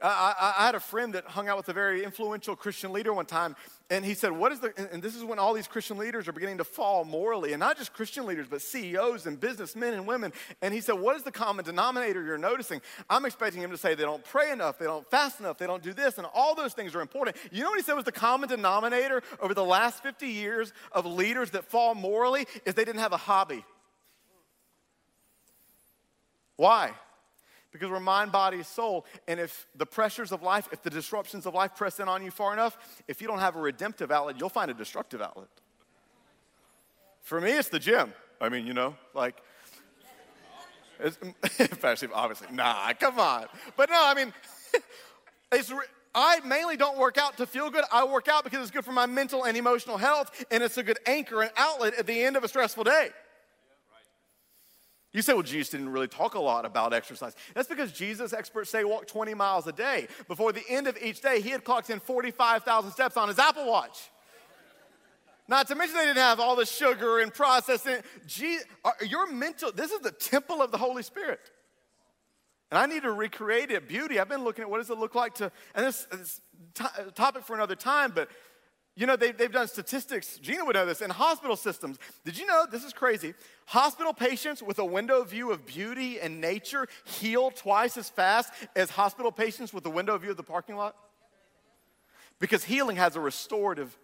[0.00, 3.26] I, I, had a friend that hung out with a very influential Christian leader one
[3.26, 3.56] time,
[3.90, 6.32] and he said, What is the, and this is when all these Christian leaders are
[6.32, 10.32] beginning to fall morally, and not just Christian leaders, but CEOs and businessmen and women.
[10.62, 12.80] And he said, What is the common denominator you're noticing?
[13.10, 15.82] I'm expecting him to say they don't pray enough, they don't fast enough, they don't
[15.82, 17.36] do this, and all those things are important.
[17.50, 21.06] You know what he said was the common denominator over the last 50 years of
[21.06, 22.46] leaders that fall morally?
[22.64, 23.64] Is they didn't have a hobby.
[26.54, 26.92] Why?
[27.78, 29.06] Because we're mind, body, soul.
[29.26, 32.30] And if the pressures of life, if the disruptions of life press in on you
[32.30, 35.48] far enough, if you don't have a redemptive outlet, you'll find a destructive outlet.
[37.22, 38.12] For me, it's the gym.
[38.40, 39.36] I mean, you know, like,
[41.00, 41.18] it's,
[42.14, 43.46] obviously, nah, come on.
[43.76, 44.32] But no, I mean,
[45.52, 45.72] it's,
[46.14, 47.84] I mainly don't work out to feel good.
[47.92, 50.82] I work out because it's good for my mental and emotional health, and it's a
[50.82, 53.10] good anchor and outlet at the end of a stressful day.
[55.12, 57.34] You say, well, Jesus didn't really talk a lot about exercise.
[57.54, 60.06] That's because Jesus, experts say, walked 20 miles a day.
[60.26, 63.66] Before the end of each day, he had clocked in 45,000 steps on his Apple
[63.66, 64.10] Watch.
[65.48, 67.96] Not to mention they didn't have all the sugar and processing.
[68.26, 68.66] Jesus,
[69.06, 71.40] your mental, this is the temple of the Holy Spirit.
[72.70, 73.88] And I need to recreate it.
[73.88, 76.42] Beauty, I've been looking at what does it look like to, and this is
[77.14, 78.28] topic for another time, but
[78.98, 80.38] you know, they, they've done statistics.
[80.38, 81.98] Gina would know this in hospital systems.
[82.24, 83.32] Did you know, this is crazy,
[83.64, 88.90] hospital patients with a window view of beauty and nature heal twice as fast as
[88.90, 90.96] hospital patients with a window view of the parking lot?
[92.40, 93.96] Because healing has a restorative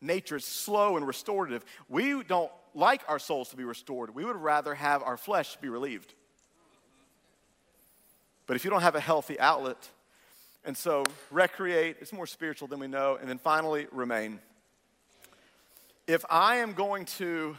[0.00, 1.64] nature, it's slow and restorative.
[1.88, 5.68] We don't like our souls to be restored, we would rather have our flesh be
[5.68, 6.12] relieved.
[8.48, 9.88] But if you don't have a healthy outlet,
[10.64, 13.16] and so, recreate, it's more spiritual than we know.
[13.18, 14.40] And then finally, remain.
[16.06, 17.56] If I am going to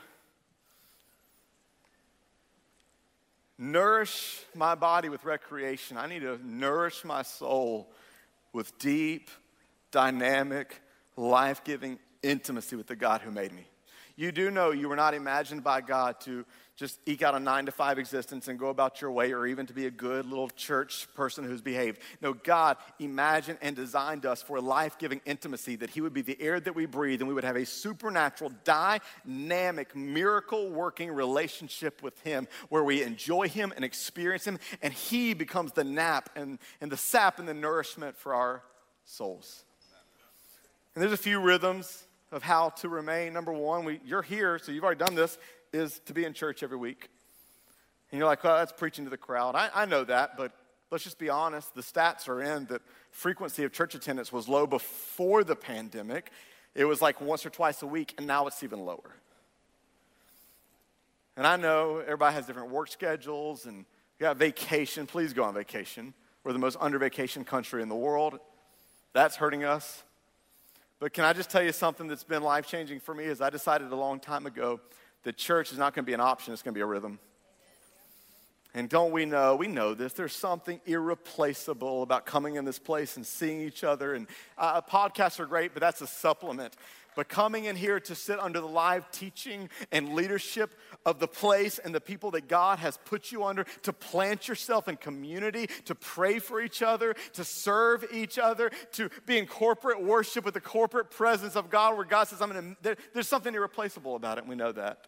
[3.58, 7.92] nourish my body with recreation, I need to nourish my soul
[8.54, 9.30] with deep,
[9.92, 10.82] dynamic,
[11.16, 13.66] life giving intimacy with the God who made me.
[14.22, 17.66] You do know you were not imagined by God to just eke out a nine
[17.66, 20.48] to five existence and go about your way, or even to be a good little
[20.50, 22.00] church person who's behaved.
[22.22, 26.40] No, God imagined and designed us for life giving intimacy, that He would be the
[26.40, 32.20] air that we breathe, and we would have a supernatural, dynamic, miracle working relationship with
[32.22, 36.92] Him where we enjoy Him and experience Him, and He becomes the nap and, and
[36.92, 38.62] the sap and the nourishment for our
[39.04, 39.64] souls.
[40.94, 43.34] And there's a few rhythms of how to remain.
[43.34, 45.38] Number one, we, you're here, so you've already done this
[45.74, 47.10] is to be in church every week.
[48.12, 49.56] And you're like, well, that's preaching to the crowd.
[49.56, 50.52] I, I know that, but
[50.92, 51.74] let's just be honest.
[51.76, 56.32] The stats are in that frequency of church attendance was low before the pandemic.
[56.76, 59.16] It was like once or twice a week, and now it's even lower.
[61.38, 63.86] And I know everybody has different work schedules and you
[64.28, 65.08] got vacation.
[65.08, 66.14] Please go on vacation.
[66.44, 68.40] We're the most under vacation country in the world.
[69.14, 70.04] That's hurting us.
[71.02, 73.24] But can I just tell you something that's been life changing for me?
[73.24, 74.80] Is I decided a long time ago
[75.24, 77.18] the church is not going to be an option, it's going to be a rhythm.
[78.76, 83.18] And don't we know, we know this, there's something irreplaceable about coming in this place
[83.18, 84.14] and seeing each other.
[84.14, 84.28] And
[84.60, 86.76] uh, podcasts are great, but that's a supplement.
[87.16, 91.80] But coming in here to sit under the live teaching and leadership of the place
[91.80, 95.96] and the people that God has put you under, to plant yourself in community, to
[95.96, 100.62] pray for each other, to serve each other, to be in corporate worship with the
[100.62, 104.42] corporate presence of God, where God says, I'm gonna, there, there's something irreplaceable about it,
[104.42, 105.08] and we know that.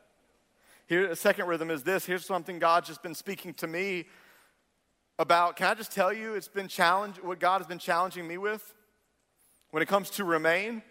[0.88, 2.06] Here, a second rhythm is this.
[2.06, 4.06] Here's something God's just been speaking to me
[5.18, 5.56] about.
[5.56, 8.74] Can I just tell you, it's been challenge what God has been challenging me with
[9.72, 10.82] when it comes to remain?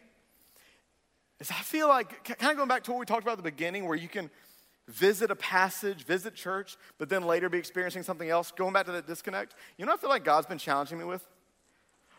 [1.41, 3.51] Is I feel like, kind of going back to what we talked about at the
[3.51, 4.31] beginning, where you can
[4.89, 8.93] visit a passage, visit church, but then later be experiencing something else, going back to
[8.93, 9.55] that disconnect.
[9.79, 11.27] You know, I feel like God's been challenging me with?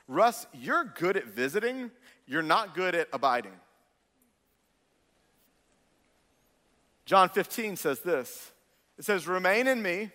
[0.07, 1.91] Russ, you're good at visiting,
[2.26, 3.53] you're not good at abiding.
[7.05, 8.51] John 15 says this
[8.97, 10.11] it says, Remain in me,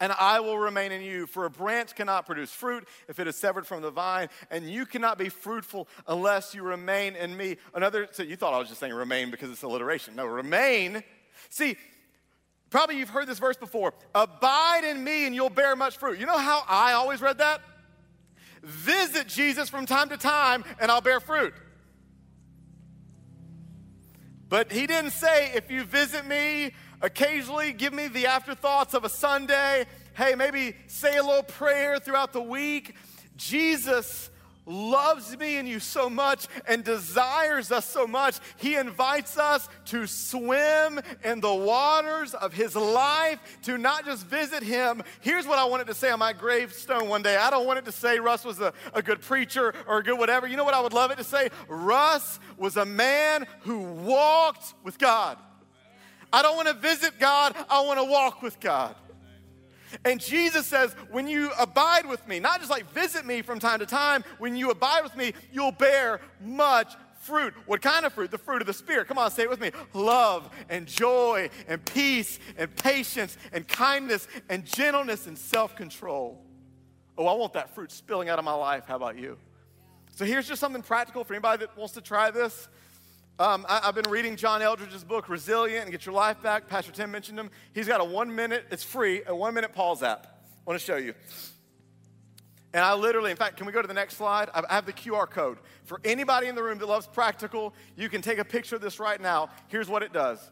[0.00, 1.26] and I will remain in you.
[1.26, 4.86] For a branch cannot produce fruit if it is severed from the vine, and you
[4.86, 7.56] cannot be fruitful unless you remain in me.
[7.74, 10.16] Another, so you thought I was just saying remain because it's alliteration.
[10.16, 11.02] No, remain.
[11.50, 11.76] See,
[12.70, 16.18] probably you've heard this verse before Abide in me, and you'll bear much fruit.
[16.18, 17.60] You know how I always read that?
[18.62, 21.54] Visit Jesus from time to time, and I'll bear fruit.
[24.48, 26.72] But he didn't say, if you visit me
[27.02, 29.84] occasionally, give me the afterthoughts of a Sunday.
[30.14, 32.94] Hey, maybe say a little prayer throughout the week.
[33.36, 34.30] Jesus
[34.68, 38.38] loves me and you so much and desires us so much.
[38.56, 44.62] He invites us to swim in the waters of His life, to not just visit
[44.62, 45.02] Him.
[45.20, 47.36] Here's what I wanted to say on my gravestone one day.
[47.36, 50.18] I don't want it to say Russ was a, a good preacher or a good
[50.18, 50.46] whatever.
[50.46, 51.48] You know what I would love it to say?
[51.68, 55.38] Russ was a man who walked with God.
[56.32, 58.94] I don't want to visit God, I want to walk with God.
[60.04, 63.78] And Jesus says, when you abide with me, not just like visit me from time
[63.80, 67.54] to time, when you abide with me, you'll bear much fruit.
[67.66, 68.30] What kind of fruit?
[68.30, 69.08] The fruit of the Spirit.
[69.08, 74.26] Come on, say it with me love and joy and peace and patience and kindness
[74.48, 76.42] and gentleness and self control.
[77.16, 78.84] Oh, I want that fruit spilling out of my life.
[78.86, 79.36] How about you?
[80.14, 82.68] So here's just something practical for anybody that wants to try this.
[83.40, 86.66] Um, I, have been reading John Eldredge's book, Resilient and Get Your Life Back.
[86.66, 87.50] Pastor Tim mentioned him.
[87.72, 90.26] He's got a one minute, it's free, a one minute pause app.
[90.26, 91.14] I want to show you.
[92.74, 94.50] And I literally, in fact, can we go to the next slide?
[94.52, 95.58] I have the QR code.
[95.84, 98.98] For anybody in the room that loves practical, you can take a picture of this
[98.98, 99.50] right now.
[99.68, 100.50] Here's what it does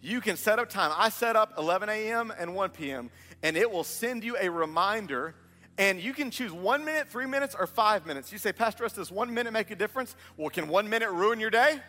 [0.00, 0.90] you can set up time.
[0.96, 2.32] I set up 11 a.m.
[2.38, 3.10] and 1 p.m.,
[3.42, 5.34] and it will send you a reminder.
[5.76, 8.32] And you can choose one minute, three minutes, or five minutes.
[8.32, 10.16] You say, Pastor, does one minute make a difference?
[10.38, 11.80] Well, can one minute ruin your day?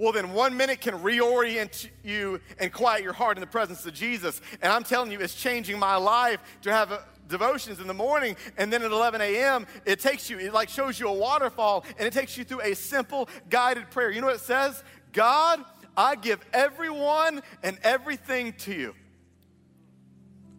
[0.00, 3.92] Well, then one minute can reorient you and quiet your heart in the presence of
[3.92, 4.40] Jesus.
[4.62, 8.34] And I'm telling you, it's changing my life to have a, devotions in the morning
[8.56, 12.04] and then at 11 a.m it takes you it like shows you a waterfall and
[12.04, 14.10] it takes you through a simple guided prayer.
[14.10, 14.82] You know what it says?
[15.12, 15.64] God
[15.96, 18.96] i give everyone and everything to you.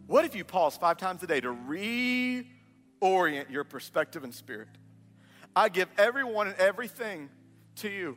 [0.06, 2.46] What if you pause five times a day to reorient
[3.50, 4.68] your perspective and spirit?
[5.54, 7.28] I give everyone and everything
[7.76, 8.16] to you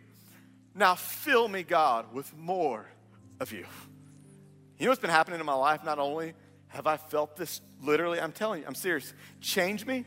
[0.75, 2.85] now fill me, God, with more
[3.39, 3.65] of you.
[4.77, 5.83] You know what's been happening in my life?
[5.83, 6.33] Not only
[6.67, 10.03] have I felt this literally, I'm telling you, I'm serious, change me,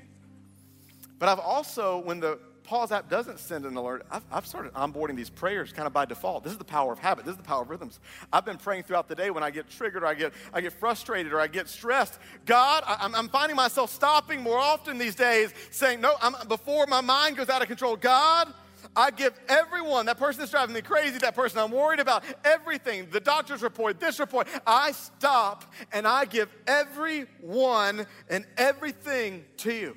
[1.18, 2.38] but I've also, when the
[2.68, 6.04] Pause app doesn't send an alert, I've, I've, started onboarding these prayers kind of by
[6.04, 6.44] default.
[6.44, 7.24] This is the power of habit.
[7.24, 7.98] This is the power of rhythms.
[8.30, 10.74] I've been praying throughout the day when I get triggered or I get, I get
[10.74, 12.18] frustrated or I get stressed.
[12.44, 16.84] God, I, am I'm finding myself stopping more often these days saying, no, I'm, before
[16.86, 18.52] my mind goes out of control, God,
[18.96, 23.08] I give everyone, that person that's driving me crazy, that person I'm worried about, everything,
[23.10, 29.96] the doctor's report, this report, I stop and I give everyone and everything to you.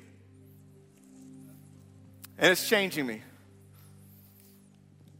[2.38, 3.22] And it's changing me.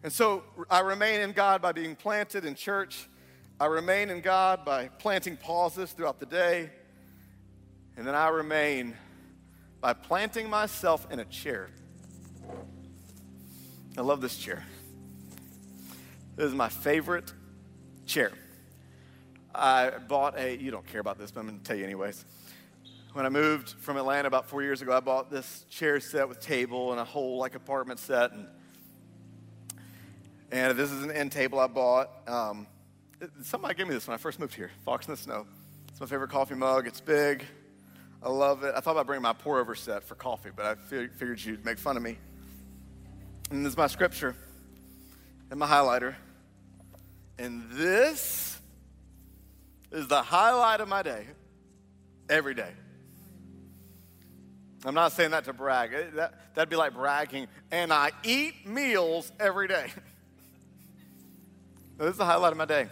[0.03, 3.09] And so I remain in God by being planted in church.
[3.61, 6.71] I remain in God by planting pauses throughout the day.
[7.97, 8.97] And then I remain
[9.81, 11.69] by planting myself in a chair
[13.97, 14.65] I love this chair.
[16.35, 17.31] This is my favorite
[18.07, 18.33] chair.
[19.55, 22.25] I bought a, you don't care about this, but I'm going to tell you anyways.
[23.13, 26.41] When I moved from Atlanta about four years ago, I bought this chair set with
[26.41, 28.33] table and a whole like apartment set.
[28.33, 28.47] And,
[30.51, 32.09] and this is an end table I bought.
[32.27, 32.67] Um,
[33.43, 35.47] somebody gave me this when I first moved here, Fox in the Snow.
[35.91, 36.87] It's my favorite coffee mug.
[36.87, 37.45] It's big.
[38.23, 38.73] I love it.
[38.75, 41.79] I thought about bringing my pour over set for coffee, but I figured you'd make
[41.79, 42.17] fun of me.
[43.53, 44.35] And this is my scripture
[45.51, 46.15] and my highlighter.
[47.39, 48.59] And this
[49.91, 51.27] is the highlight of my day
[52.31, 52.71] every day.
[54.87, 55.91] I'm not saying that to brag.
[56.15, 57.47] That, that'd be like bragging.
[57.71, 59.89] And I eat meals every day.
[61.99, 62.89] this is the highlight of my day.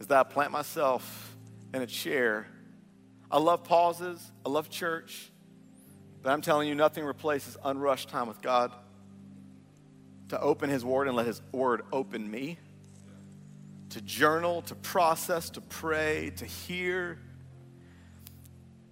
[0.00, 1.34] Is that I plant myself
[1.72, 2.46] in a chair.
[3.30, 4.30] I love pauses.
[4.44, 5.30] I love church.
[6.26, 8.72] But I'm telling you, nothing replaces unrushed time with God.
[10.30, 12.58] To open His Word and let His Word open me.
[13.90, 17.20] To journal, to process, to pray, to hear.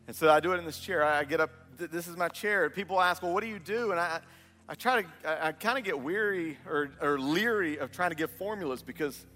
[0.06, 1.02] And so I do it in this chair.
[1.02, 2.70] I get up, this is my chair.
[2.70, 3.90] People ask, well, what do you do?
[3.90, 4.20] And I,
[4.68, 8.16] I try to, I, I kind of get weary or, or leery of trying to
[8.16, 9.26] give formulas because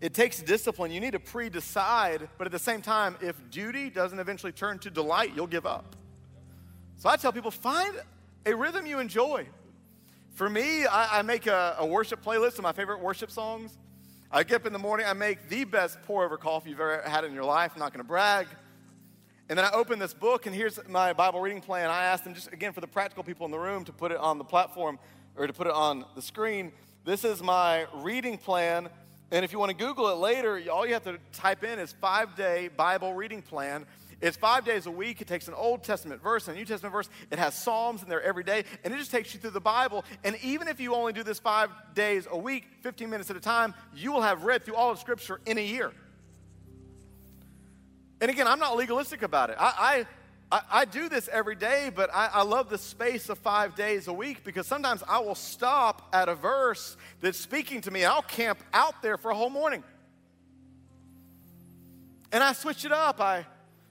[0.00, 0.90] it takes discipline.
[0.90, 4.80] You need to pre decide, but at the same time, if duty doesn't eventually turn
[4.80, 5.94] to delight, you'll give up.
[6.98, 7.94] So I tell people find
[8.46, 9.46] a rhythm you enjoy.
[10.34, 13.76] For me, I, I make a, a, worship playlist of my favorite worship songs.
[14.30, 17.02] I get up in the morning, I make the best pour over coffee you've ever
[17.02, 17.72] had in your life.
[17.74, 18.46] I'm not going to brag.
[19.48, 21.88] And then I open this book, and here's my Bible reading plan.
[21.90, 24.18] I asked them, just again, for the practical people in the room, to put it
[24.18, 24.98] on the platform
[25.36, 26.72] or to put it on the screen.
[27.04, 28.88] This is my reading plan.
[29.30, 31.92] And if you want to Google it later, all you have to type in is
[31.92, 33.86] five day Bible reading plan.
[34.20, 35.20] It's five days a week.
[35.20, 37.08] It takes an Old Testament verse and a New Testament verse.
[37.30, 40.04] It has Psalms in there every day, and it just takes you through the Bible.
[40.24, 43.40] And even if you only do this five days a week, 15 minutes at a
[43.40, 45.92] time, you will have read through all of Scripture in a year.
[48.20, 49.56] And again, I'm not legalistic about it.
[49.60, 50.06] I,
[50.50, 54.08] I, I do this every day, but I, I love the space of five days
[54.08, 58.12] a week because sometimes I will stop at a verse that's speaking to me and
[58.12, 59.84] I'll camp out there for a whole morning.
[62.32, 63.20] And I switch it up.
[63.20, 63.44] I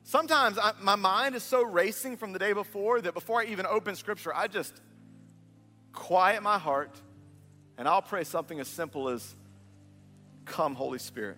[0.06, 3.66] sometimes I, my mind is so racing from the day before that before I even
[3.66, 4.74] open scripture, I just
[5.92, 6.96] quiet my heart
[7.78, 9.36] and I'll pray something as simple as,
[10.46, 11.38] Come, Holy Spirit.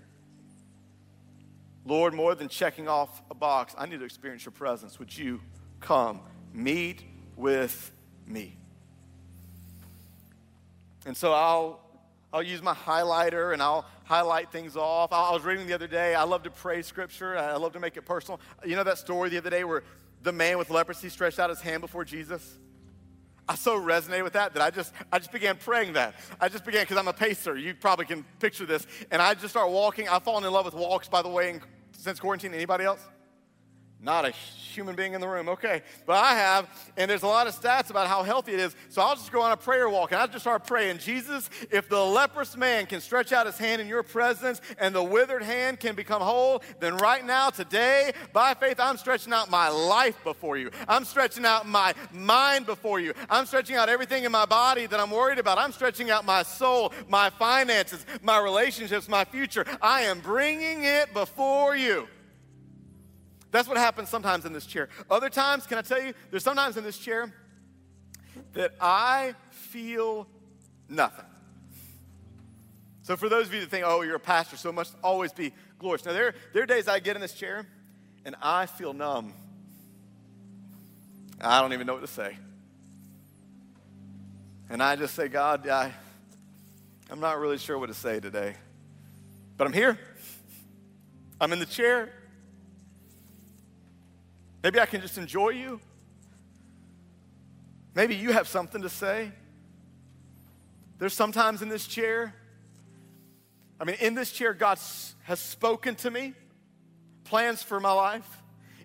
[1.86, 5.00] Lord, more than checking off a box, I need to experience your presence.
[5.00, 5.40] Would you
[5.80, 6.20] come
[6.54, 7.02] meet
[7.38, 7.92] with
[8.26, 8.58] me?
[11.06, 11.80] And so I'll,
[12.38, 15.12] I'll use my highlighter and I'll highlight things off.
[15.12, 17.98] I was reading the other day, I love to pray scripture, I love to make
[17.98, 18.40] it personal.
[18.64, 19.82] You know that story the other day where
[20.22, 22.60] the man with leprosy stretched out his hand before Jesus?
[23.50, 26.14] I so resonated with that that I just I just began praying that.
[26.40, 27.58] I just began because I'm a pacer.
[27.58, 28.86] You probably can picture this.
[29.10, 30.08] And I just start walking.
[30.08, 31.62] I've fallen in love with walks, by the way, in
[31.94, 32.54] since quarantine?
[32.54, 33.00] Anybody else?
[34.00, 35.50] Not a human being in the room.
[35.50, 35.82] Okay.
[36.06, 38.76] But I have, and there's a lot of stats about how healthy it is.
[38.90, 41.90] So I'll just go on a prayer walk and I'll just start praying Jesus, if
[41.90, 45.80] the leprous man can stretch out his hand in your presence and the withered hand
[45.80, 50.58] can become whole, then right now, today, by faith, I'm stretching out my life before
[50.58, 50.70] you.
[50.88, 53.14] I'm stretching out my mind before you.
[53.32, 55.58] I'm stretching out everything in my body that I'm worried about.
[55.58, 59.66] I'm stretching out my soul, my finances, my relationships, my future.
[59.82, 62.08] I am bringing it before you.
[63.52, 64.90] That's what happens sometimes in this chair.
[65.10, 67.34] Other times, can I tell you, there's sometimes in this chair
[68.54, 70.28] that I feel
[70.90, 71.26] nothing.
[73.04, 75.32] So, for those of you that think, oh, you're a pastor, so it must always
[75.32, 76.06] be glorious.
[76.06, 77.66] Now, there, there are days I get in this chair
[78.26, 79.34] and I feel numb.
[81.40, 82.38] I don't even know what to say.
[84.70, 85.94] And I just say, God, I,
[87.10, 88.56] I'm not really sure what to say today.
[89.56, 89.98] But I'm here.
[91.40, 92.12] I'm in the chair.
[94.68, 95.80] Maybe I can just enjoy you.
[97.96, 99.32] Maybe you have something to say.
[101.00, 102.36] There's sometimes in this chair,
[103.80, 104.78] I mean, in this chair, God
[105.24, 106.34] has spoken to me,
[107.24, 108.28] plans for my life.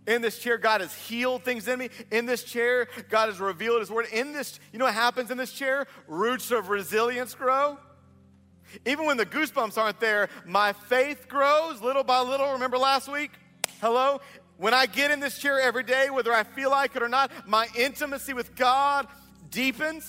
[0.06, 1.88] In this chair, God has healed things in me.
[2.12, 4.06] In this chair, God has revealed His word.
[4.12, 5.88] In this, you know what happens in this chair?
[6.06, 7.76] Roots of resilience grow.
[8.86, 12.52] Even when the goosebumps aren't there, my faith grows little by little.
[12.52, 13.32] Remember last week?
[13.80, 14.20] Hello?
[14.62, 17.32] When I get in this chair every day, whether I feel like it or not,
[17.48, 19.08] my intimacy with God
[19.50, 20.08] deepens.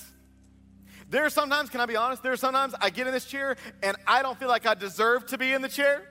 [1.10, 2.22] There are sometimes, can I be honest?
[2.22, 5.26] There are sometimes I get in this chair and I don't feel like I deserve
[5.26, 6.06] to be in the chair.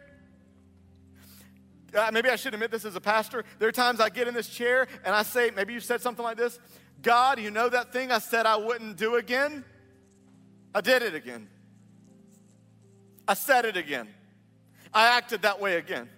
[1.95, 3.45] Uh, maybe I should admit this as a pastor.
[3.59, 6.25] There are times I get in this chair and I say, maybe you said something
[6.25, 6.59] like this
[7.01, 9.63] God, you know that thing I said I wouldn't do again?
[10.75, 11.47] I did it again.
[13.25, 14.09] I said it again.
[14.93, 16.09] I acted that way again.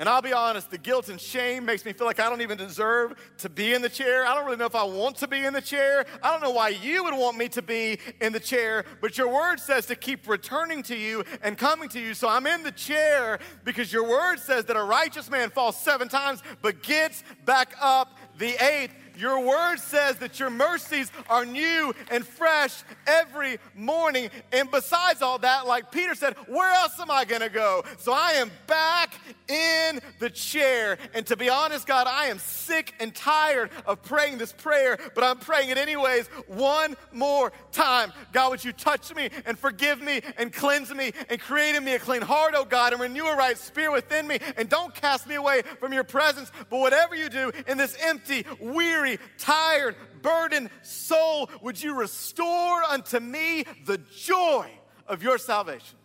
[0.00, 2.56] And I'll be honest, the guilt and shame makes me feel like I don't even
[2.56, 4.26] deserve to be in the chair.
[4.26, 6.06] I don't really know if I want to be in the chair.
[6.22, 9.28] I don't know why you would want me to be in the chair, but your
[9.28, 12.14] word says to keep returning to you and coming to you.
[12.14, 16.08] So I'm in the chair because your word says that a righteous man falls seven
[16.08, 18.94] times but gets back up the eighth.
[19.20, 24.30] Your word says that your mercies are new and fresh every morning.
[24.50, 27.84] And besides all that, like Peter said, where else am I going to go?
[27.98, 29.14] So I am back
[29.48, 30.96] in the chair.
[31.12, 35.22] And to be honest, God, I am sick and tired of praying this prayer, but
[35.22, 38.12] I'm praying it anyways one more time.
[38.32, 41.94] God, would you touch me and forgive me and cleanse me and create in me
[41.94, 44.38] a clean heart, oh God, and renew a right spirit within me.
[44.56, 46.50] And don't cast me away from your presence.
[46.70, 52.82] But whatever you do in this empty, weary, weary, tired, burdened soul, would you restore
[52.84, 54.70] unto me the joy
[55.06, 55.96] of your salvation?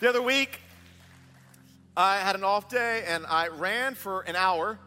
[0.00, 0.60] The other week,
[1.96, 4.78] I had an off day and I ran for an hour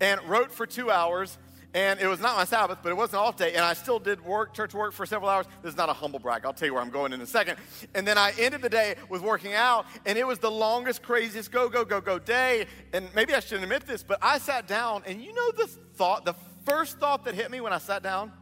[0.00, 1.38] and wrote for two hours
[1.74, 3.98] and it was not my Sabbath, but it was an off day, and I still
[3.98, 5.46] did work, church work for several hours.
[5.62, 6.44] This is not a humble brag.
[6.44, 7.56] I'll tell you where I'm going in a second.
[7.94, 11.50] And then I ended the day with working out, and it was the longest, craziest
[11.50, 12.66] go, go, go, go day.
[12.92, 16.26] And maybe I shouldn't admit this, but I sat down, and you know the thought,
[16.26, 16.34] the
[16.66, 18.32] first thought that hit me when I sat down?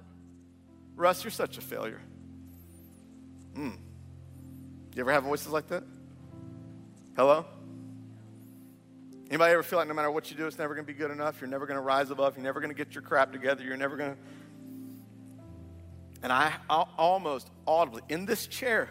[0.96, 2.00] Russ, you're such a failure.
[3.54, 3.70] Hmm.
[4.94, 5.84] You ever have voices like that?
[7.16, 7.46] Hello?
[9.30, 11.12] Anybody ever feel like no matter what you do, it's never going to be good
[11.12, 11.40] enough?
[11.40, 12.36] You're never going to rise above.
[12.36, 13.62] You're never going to get your crap together.
[13.62, 14.18] You're never going to.
[16.24, 18.88] And I, almost audibly, in this chair,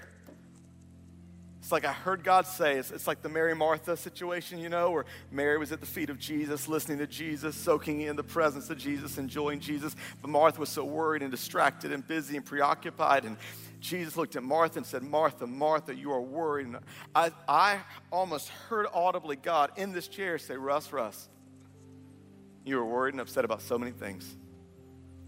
[1.59, 4.91] it's like I heard God say, it's, it's, like the Mary Martha situation, you know,
[4.91, 8.69] where Mary was at the feet of Jesus, listening to Jesus, soaking in the presence
[8.69, 9.93] of Jesus, enjoying Jesus.
[10.21, 13.25] But Martha was so worried and distracted and busy and preoccupied.
[13.25, 13.35] And
[13.81, 16.67] Jesus looked at Martha and said, Martha, Martha, you are worried.
[16.67, 16.77] And
[17.13, 17.79] I, I
[18.09, 21.27] almost heard audibly God in this chair say, Russ, Russ,
[22.63, 24.37] you are worried and upset about so many things,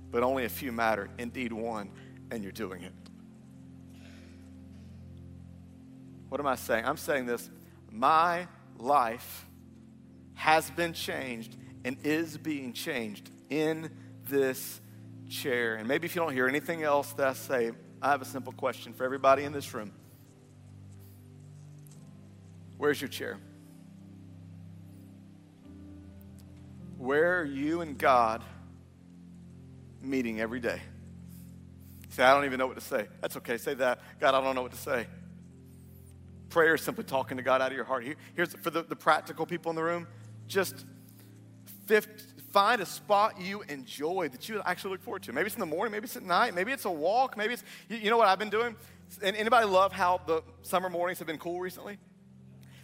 [0.10, 1.10] but only a few matter.
[1.18, 1.92] Indeed, one,
[2.32, 2.94] and you're doing it.
[6.32, 6.86] What am I saying?
[6.86, 7.50] I'm saying this
[7.92, 9.46] my life
[10.34, 13.92] has been changed and is being changed in
[14.30, 14.80] this
[15.30, 15.76] chair.
[15.76, 17.72] And maybe if you don't hear anything else that I say,
[18.02, 19.92] I have a simple question for everybody in this room.
[22.78, 23.38] Where's your chair?
[26.98, 28.42] Where are you and God
[30.02, 30.82] meeting every day?
[32.08, 33.08] Say, I don't even know what to say.
[33.20, 33.58] That's okay.
[33.58, 34.00] Say that.
[34.22, 35.08] God, I don't know what to say.
[36.52, 38.06] Prayer is simply talking to God out of your heart.
[38.36, 40.08] Here's for the, the practical people in the room
[40.47, 40.86] just
[42.52, 45.34] find a spot you enjoy that you actually look forward to.
[45.34, 47.64] Maybe it's in the morning, maybe it's at night, maybe it's a walk, maybe it's,
[47.89, 48.76] you, you know what I've been doing?
[49.24, 51.97] And anybody love how the summer mornings have been cool recently?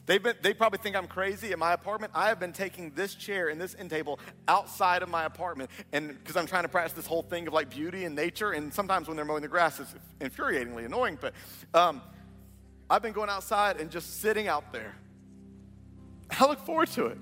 [0.06, 2.14] They've been, they probably think I'm crazy in my apartment.
[2.16, 6.08] I have been taking this chair and this end table outside of my apartment, and
[6.08, 8.52] because I'm trying to practice this whole thing of like beauty and nature.
[8.52, 11.18] And sometimes when they're mowing the grass, it's infuriatingly annoying.
[11.20, 11.34] But
[11.74, 12.02] um,
[12.90, 14.96] I've been going outside and just sitting out there.
[16.40, 17.18] I look forward to it.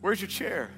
[0.00, 0.70] Where's your chair?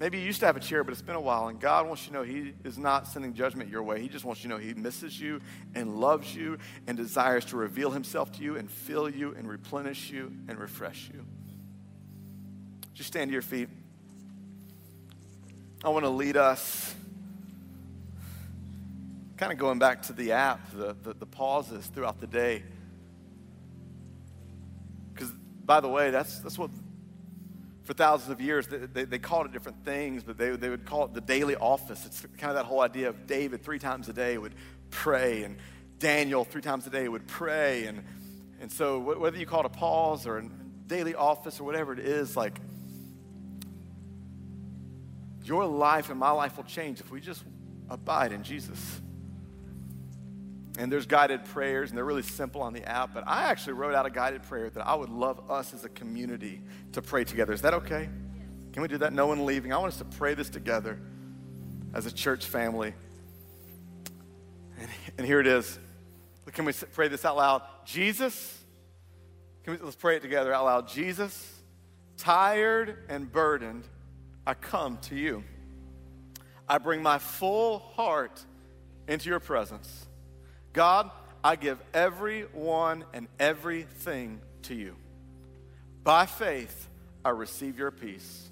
[0.00, 2.02] Maybe you used to have a chair, but it's been a while, and God wants
[2.02, 4.00] you to know He is not sending judgment your way.
[4.00, 5.40] He just wants you to know He misses you
[5.74, 10.10] and loves you and desires to reveal Himself to you and fill you and replenish
[10.10, 11.24] you and refresh you.
[12.92, 13.68] Just stand to your feet.
[15.84, 16.94] I want to lead us
[19.36, 22.62] kind of going back to the app, the, the, the pauses throughout the day.
[25.12, 25.30] Because,
[25.64, 26.70] by the way, that's, that's what,
[27.82, 30.84] for thousands of years, they, they, they, called it different things, but they, they would
[30.84, 32.06] call it the daily office.
[32.06, 34.54] It's kind of that whole idea of David three times a day would
[34.90, 35.56] pray, and
[35.98, 37.86] Daniel three times a day would pray.
[37.86, 38.04] And,
[38.60, 40.48] and so, whether you call it a pause or a
[40.86, 42.58] daily office or whatever it is, like,
[45.42, 47.44] your life and my life will change if we just
[47.90, 49.02] abide in Jesus
[50.76, 53.14] and there's guided prayers, and they're really simple on the app.
[53.14, 55.88] But I actually wrote out a guided prayer that I would love us as a
[55.88, 56.60] community
[56.92, 57.52] to pray together.
[57.52, 58.08] Is that okay?
[58.72, 59.12] Can we do that?
[59.12, 59.72] No one leaving.
[59.72, 60.98] I want us to pray this together
[61.94, 62.92] as a church family.
[64.80, 65.78] And, and here it is.
[66.52, 67.62] Can we pray this out loud?
[67.84, 68.58] Jesus,
[69.66, 70.88] we, let's pray it together out loud.
[70.88, 71.52] Jesus,
[72.16, 73.86] tired and burdened,
[74.44, 75.44] I come to you.
[76.68, 78.44] I bring my full heart
[79.06, 80.06] into your presence.
[80.74, 81.10] God,
[81.42, 84.96] I give everyone and everything to you.
[86.02, 86.88] By faith,
[87.24, 88.50] I receive your peace.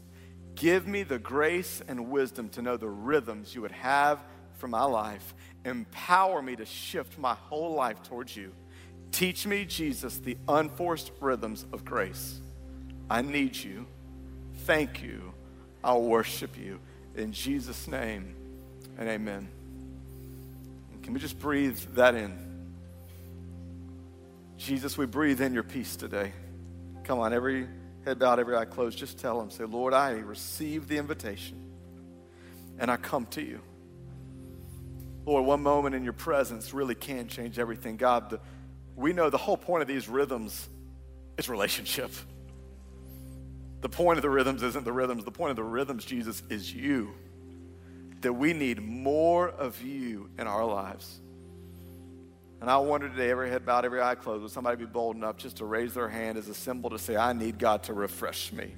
[0.55, 4.20] Give me the grace and wisdom to know the rhythms you would have
[4.57, 5.35] for my life.
[5.64, 8.53] Empower me to shift my whole life towards you.
[9.11, 12.41] Teach me, Jesus, the unforced rhythms of grace.
[13.11, 13.87] I need you.
[14.64, 15.35] Thank you.
[15.85, 16.79] I'll worship you.
[17.16, 18.35] In Jesus' name,
[18.97, 19.49] and amen.
[21.03, 22.39] Can we just breathe that in?
[24.57, 26.33] Jesus, we breathe in your peace today.
[27.05, 27.67] Come on, every
[28.05, 28.97] head bowed, every eye closed.
[28.97, 31.61] Just tell him, say, Lord, I receive the invitation
[32.79, 33.61] and I come to you.
[35.25, 37.97] Lord, one moment in your presence really can change everything.
[37.97, 38.41] God, the,
[38.97, 40.69] we know the whole point of these rhythms
[41.39, 42.11] is relationship.
[43.81, 45.25] The point of the rhythms isn't the rhythms.
[45.25, 47.15] The point of the rhythms, Jesus, is you
[48.23, 51.20] that we need more of you in our lives.
[52.61, 55.37] And I wonder today, every head bowed, every eye closed, would somebody be bold enough
[55.37, 58.53] just to raise their hand as a symbol to say, I need God to refresh
[58.53, 58.73] me.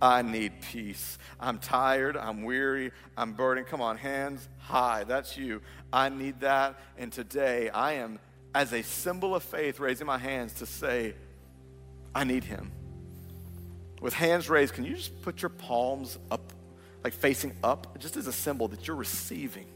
[0.00, 1.18] I need peace.
[1.38, 2.16] I'm tired.
[2.16, 2.92] I'm weary.
[3.18, 3.66] I'm burdened.
[3.66, 5.04] Come on, hands high.
[5.04, 5.60] That's you.
[5.92, 6.80] I need that.
[6.96, 8.18] And today, I am,
[8.54, 11.14] as a symbol of faith, raising my hands to say,
[12.14, 12.72] I need Him.
[14.00, 16.54] With hands raised, can you just put your palms up
[17.02, 19.66] like facing up, just as a symbol that you're receiving.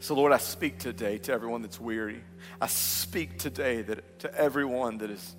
[0.00, 2.24] So, Lord, I speak today to everyone that's weary.
[2.60, 5.36] I speak today that to everyone that is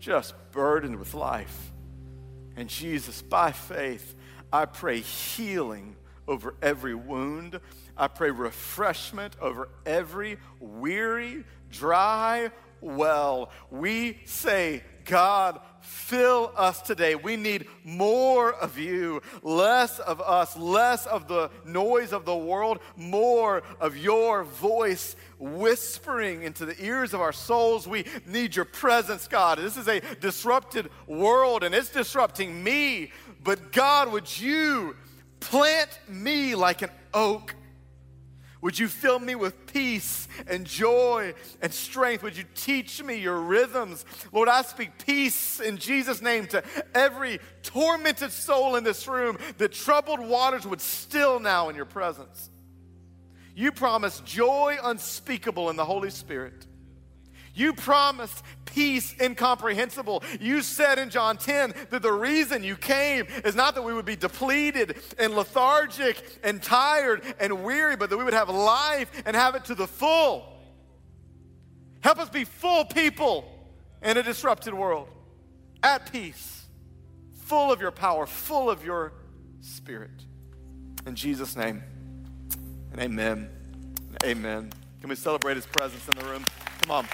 [0.00, 1.70] just burdened with life.
[2.56, 4.16] And Jesus, by faith,
[4.52, 5.94] I pray healing
[6.26, 7.60] over every wound.
[7.96, 12.50] I pray refreshment over every weary, dry
[12.80, 13.50] well.
[13.70, 17.14] We say, God, fill us today.
[17.14, 22.80] We need more of you, less of us, less of the noise of the world,
[22.96, 27.86] more of your voice whispering into the ears of our souls.
[27.88, 29.58] We need your presence, God.
[29.58, 33.12] This is a disrupted world and it's disrupting me.
[33.42, 34.96] But God, would you
[35.40, 37.54] plant me like an oak
[38.60, 42.22] would you fill me with peace and joy and strength?
[42.22, 44.04] Would you teach me your rhythms?
[44.32, 46.62] Lord, I speak peace in Jesus' name to
[46.94, 52.50] every tormented soul in this room that troubled waters would still now in your presence.
[53.54, 56.66] You promise joy unspeakable in the Holy Spirit.
[57.60, 60.24] You promised peace incomprehensible.
[60.40, 64.06] You said in John 10 that the reason you came is not that we would
[64.06, 69.36] be depleted and lethargic and tired and weary, but that we would have life and
[69.36, 70.58] have it to the full.
[72.00, 73.44] Help us be full people
[74.00, 75.08] in a disrupted world,
[75.82, 76.66] at peace,
[77.42, 79.12] full of your power, full of your
[79.60, 80.24] spirit.
[81.04, 81.82] In Jesus' name,
[82.92, 83.50] and amen.
[84.24, 84.72] Amen.
[85.02, 86.46] Can we celebrate his presence in the room?
[86.82, 87.06] Come on.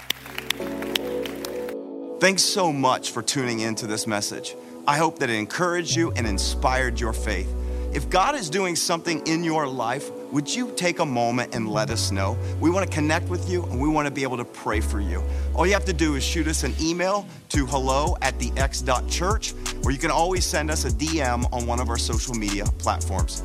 [2.19, 4.55] Thanks so much for tuning in to this message.
[4.87, 7.53] I hope that it encouraged you and inspired your faith.
[7.93, 11.89] If God is doing something in your life, would you take a moment and let
[11.89, 12.37] us know?
[12.59, 14.99] We want to connect with you and we want to be able to pray for
[14.99, 15.23] you.
[15.55, 19.53] All you have to do is shoot us an email to hello at the x.church,
[19.83, 23.43] or you can always send us a DM on one of our social media platforms.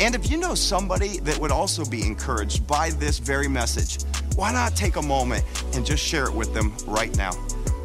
[0.00, 4.04] And if you know somebody that would also be encouraged by this very message,
[4.38, 5.42] why not take a moment
[5.74, 7.32] and just share it with them right now?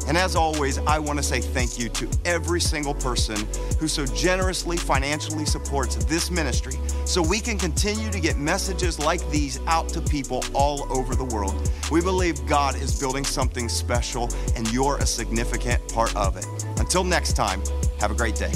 [0.06, 3.36] And as always, I want to say thank you to every single person
[3.80, 6.74] who so generously financially supports this ministry
[7.06, 11.24] so we can continue to get messages like these out to people all over the
[11.24, 11.68] world.
[11.90, 16.46] We believe God is building something special and you're a significant part of it.
[16.78, 17.64] Until next time,
[17.98, 18.52] have a great day.